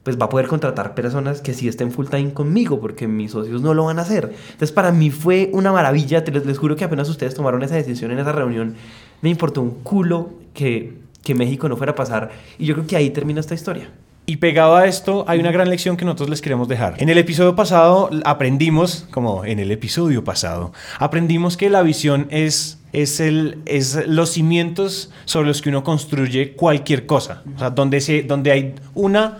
[0.06, 3.60] pues va a poder contratar personas que sí estén full time conmigo, porque mis socios
[3.60, 4.32] no lo van a hacer.
[4.52, 8.12] Entonces para mí fue una maravilla, les, les juro que apenas ustedes tomaron esa decisión
[8.12, 8.76] en esa reunión,
[9.20, 10.92] me importó un culo que,
[11.24, 13.90] que México no fuera a pasar y yo creo que ahí termina esta historia.
[14.26, 16.94] Y pegado a esto, hay una gran lección que nosotros les queremos dejar.
[16.98, 22.78] En el episodio pasado aprendimos, como en el episodio pasado, aprendimos que la visión es,
[22.92, 27.42] es, el, es los cimientos sobre los que uno construye cualquier cosa.
[27.56, 29.38] O sea, donde, se, donde hay una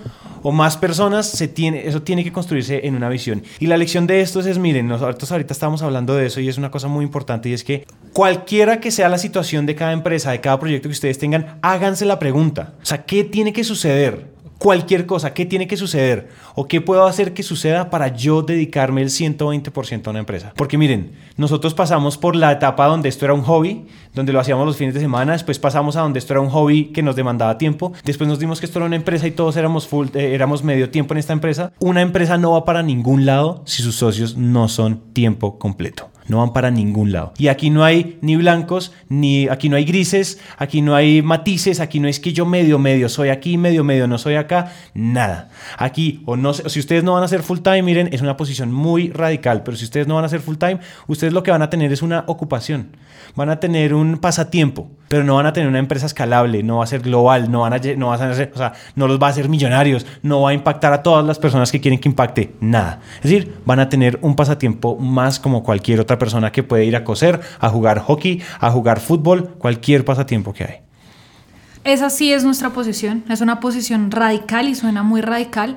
[0.49, 3.43] o más personas, se tiene, eso tiene que construirse en una visión.
[3.59, 6.57] Y la lección de estos es, miren, nosotros ahorita estamos hablando de eso y es
[6.57, 10.31] una cosa muy importante y es que cualquiera que sea la situación de cada empresa,
[10.31, 12.75] de cada proyecto que ustedes tengan, háganse la pregunta.
[12.81, 14.36] O sea, ¿qué tiene que suceder?
[14.59, 16.29] Cualquier cosa, ¿qué tiene que suceder?
[16.55, 20.53] ¿O qué puedo hacer que suceda para yo dedicarme el 120% a una empresa?
[20.57, 24.67] Porque miren, nosotros pasamos por la etapa donde esto era un hobby, donde lo hacíamos
[24.67, 27.59] los fines de semana, después pasamos a donde esto era un hobby que nos demandaba
[27.59, 30.63] tiempo, después nos dimos que esto era una empresa y todos éramos, full, eh, éramos
[30.63, 31.73] medio tiempo en esta empresa.
[31.79, 36.39] Una empresa no va para ningún lado si sus socios no son tiempo completo no
[36.39, 37.33] van para ningún lado.
[37.39, 41.81] Y aquí no hay ni blancos, ni aquí no hay grises, aquí no hay matices,
[41.81, 45.51] aquí no es que yo medio medio soy aquí, medio medio no soy acá, nada.
[45.79, 48.73] Aquí o no si ustedes no van a ser full time, miren, es una posición
[48.73, 51.63] muy radical, pero si ustedes no van a ser full time, ustedes lo que van
[51.63, 52.97] a tener es una ocupación.
[53.35, 56.85] Van a tener un pasatiempo, pero no van a tener una empresa escalable, no va
[56.85, 59.49] a ser global, no van a no a o sea, no los va a hacer
[59.49, 63.01] millonarios, no va a impactar a todas las personas que quieren que impacte, nada.
[63.17, 66.97] Es decir, van a tener un pasatiempo más como cualquier otra persona que puede ir
[66.97, 70.75] a coser, a jugar hockey, a jugar fútbol, cualquier pasatiempo que hay.
[71.85, 75.77] Esa sí es nuestra posición, es una posición radical y suena muy radical.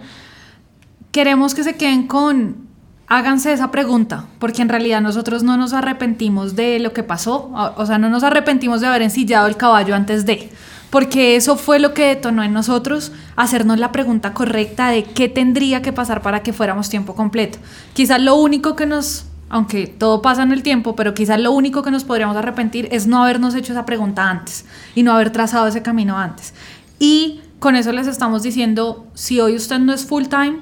[1.11, 2.68] Queremos que se queden con,
[3.10, 7.86] háganse esa pregunta, porque en realidad nosotros no nos arrepentimos de lo que pasó, o
[7.86, 10.51] sea, no nos arrepentimos de haber ensillado el caballo antes de,
[10.91, 15.82] porque eso fue lo que detonó en nosotros hacernos la pregunta correcta de qué tendría
[15.82, 17.57] que pasar para que fuéramos tiempo completo.
[17.93, 21.82] Quizás lo único que nos aunque todo pasa en el tiempo, pero quizás lo único
[21.82, 25.66] que nos podríamos arrepentir es no habernos hecho esa pregunta antes y no haber trazado
[25.66, 26.53] ese camino antes.
[26.99, 30.60] Y con eso les estamos diciendo, si hoy usted no es full time,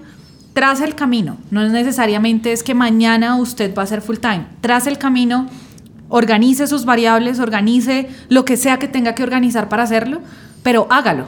[0.57, 1.37] trace el camino.
[1.51, 4.47] No es necesariamente es que mañana usted va a ser full time.
[4.59, 5.47] Trace el camino,
[6.09, 10.19] organice sus variables, organice lo que sea que tenga que organizar para hacerlo,
[10.63, 11.25] pero hágalo,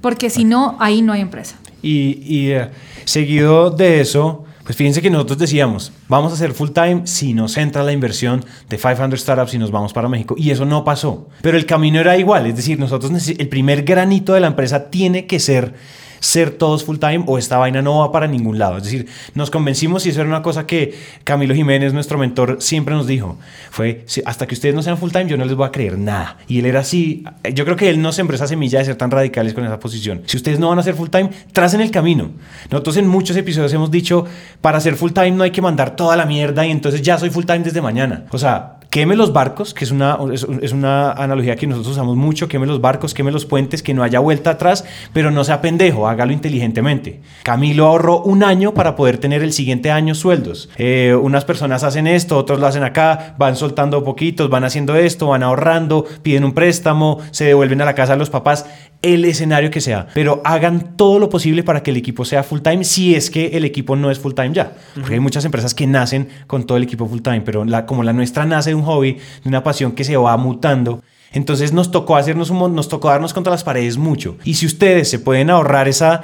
[0.00, 1.56] porque si no, ahí no hay empresa.
[1.82, 2.70] Y, eh,
[3.06, 7.56] seguido de eso, pues fíjense que nosotros decíamos, vamos a hacer full time si nos
[7.56, 10.36] entra la inversión de 500 startups y nos vamos para México.
[10.38, 11.28] Y eso no pasó.
[11.42, 12.46] Pero el camino era igual.
[12.46, 15.74] Es decir, nosotros el primer granito de la empresa tiene que ser
[16.20, 18.76] ser todos full time o esta vaina no va para ningún lado.
[18.76, 20.94] Es decir, nos convencimos y eso era una cosa que
[21.24, 23.38] Camilo Jiménez, nuestro mentor, siempre nos dijo.
[23.70, 26.36] Fue, hasta que ustedes no sean full time, yo no les voy a creer nada.
[26.46, 27.24] Y él era así.
[27.54, 30.22] Yo creo que él no sembró esa semilla de ser tan radicales con esa posición.
[30.26, 32.30] Si ustedes no van a ser full time, tracen el camino.
[32.70, 34.26] Nosotros en muchos episodios hemos dicho,
[34.60, 37.30] para ser full time no hay que mandar toda la mierda y entonces ya soy
[37.30, 38.24] full time desde mañana.
[38.30, 42.48] O sea, queme los barcos, que es una, es, una analogía que nosotros usamos mucho,
[42.48, 46.08] queme los barcos, queme los puentes, que no haya vuelta atrás, pero no sea pendejo,
[46.08, 47.20] hágalo inteligentemente.
[47.44, 50.68] Camilo ahorró un año para poder tener el siguiente año sueldos.
[50.76, 55.28] Eh, unas personas hacen esto, otros lo hacen acá, van soltando poquitos, van haciendo esto,
[55.28, 58.66] van ahorrando, piden un préstamo, se devuelven a la casa de los papás
[59.02, 62.60] el escenario que sea, pero hagan todo lo posible para que el equipo sea full
[62.60, 64.74] time si es que el equipo no es full time ya.
[64.94, 68.02] Porque hay muchas empresas que nacen con todo el equipo full time, pero la, como
[68.02, 71.02] la nuestra nace de un hobby, de una pasión que se va mutando.
[71.32, 74.36] Entonces nos tocó hacernos un, nos tocó darnos contra las paredes mucho.
[74.44, 76.22] Y si ustedes se pueden ahorrar esa,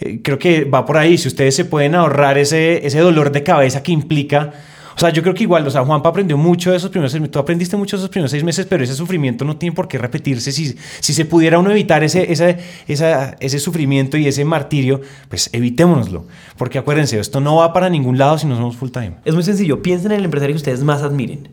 [0.00, 3.42] eh, creo que va por ahí, si ustedes se pueden ahorrar ese, ese dolor de
[3.44, 4.52] cabeza que implica
[4.98, 7.20] o sea, yo creo que igual, o sea, Juanpa aprendió mucho de esos primeros seis
[7.20, 9.86] meses, tú aprendiste mucho de esos primeros seis meses, pero ese sufrimiento no tiene por
[9.86, 10.50] qué repetirse.
[10.50, 16.26] Si, si se pudiera uno evitar ese, ese, ese sufrimiento y ese martirio, pues evitémonoslo.
[16.56, 19.12] Porque acuérdense, esto no va para ningún lado si no somos full time.
[19.24, 21.48] Es muy sencillo, piensen en el empresario que ustedes más admiren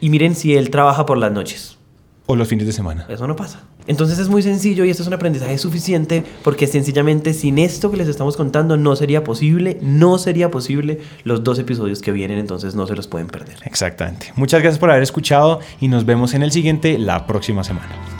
[0.00, 1.76] y miren si él trabaja por las noches.
[2.26, 3.06] O los fines de semana.
[3.08, 3.62] Eso no pasa.
[3.86, 7.96] Entonces es muy sencillo y esto es un aprendizaje suficiente porque sencillamente sin esto que
[7.96, 12.74] les estamos contando no sería posible, no sería posible los dos episodios que vienen, entonces
[12.74, 13.56] no se los pueden perder.
[13.64, 14.32] Exactamente.
[14.36, 18.19] Muchas gracias por haber escuchado y nos vemos en el siguiente la próxima semana.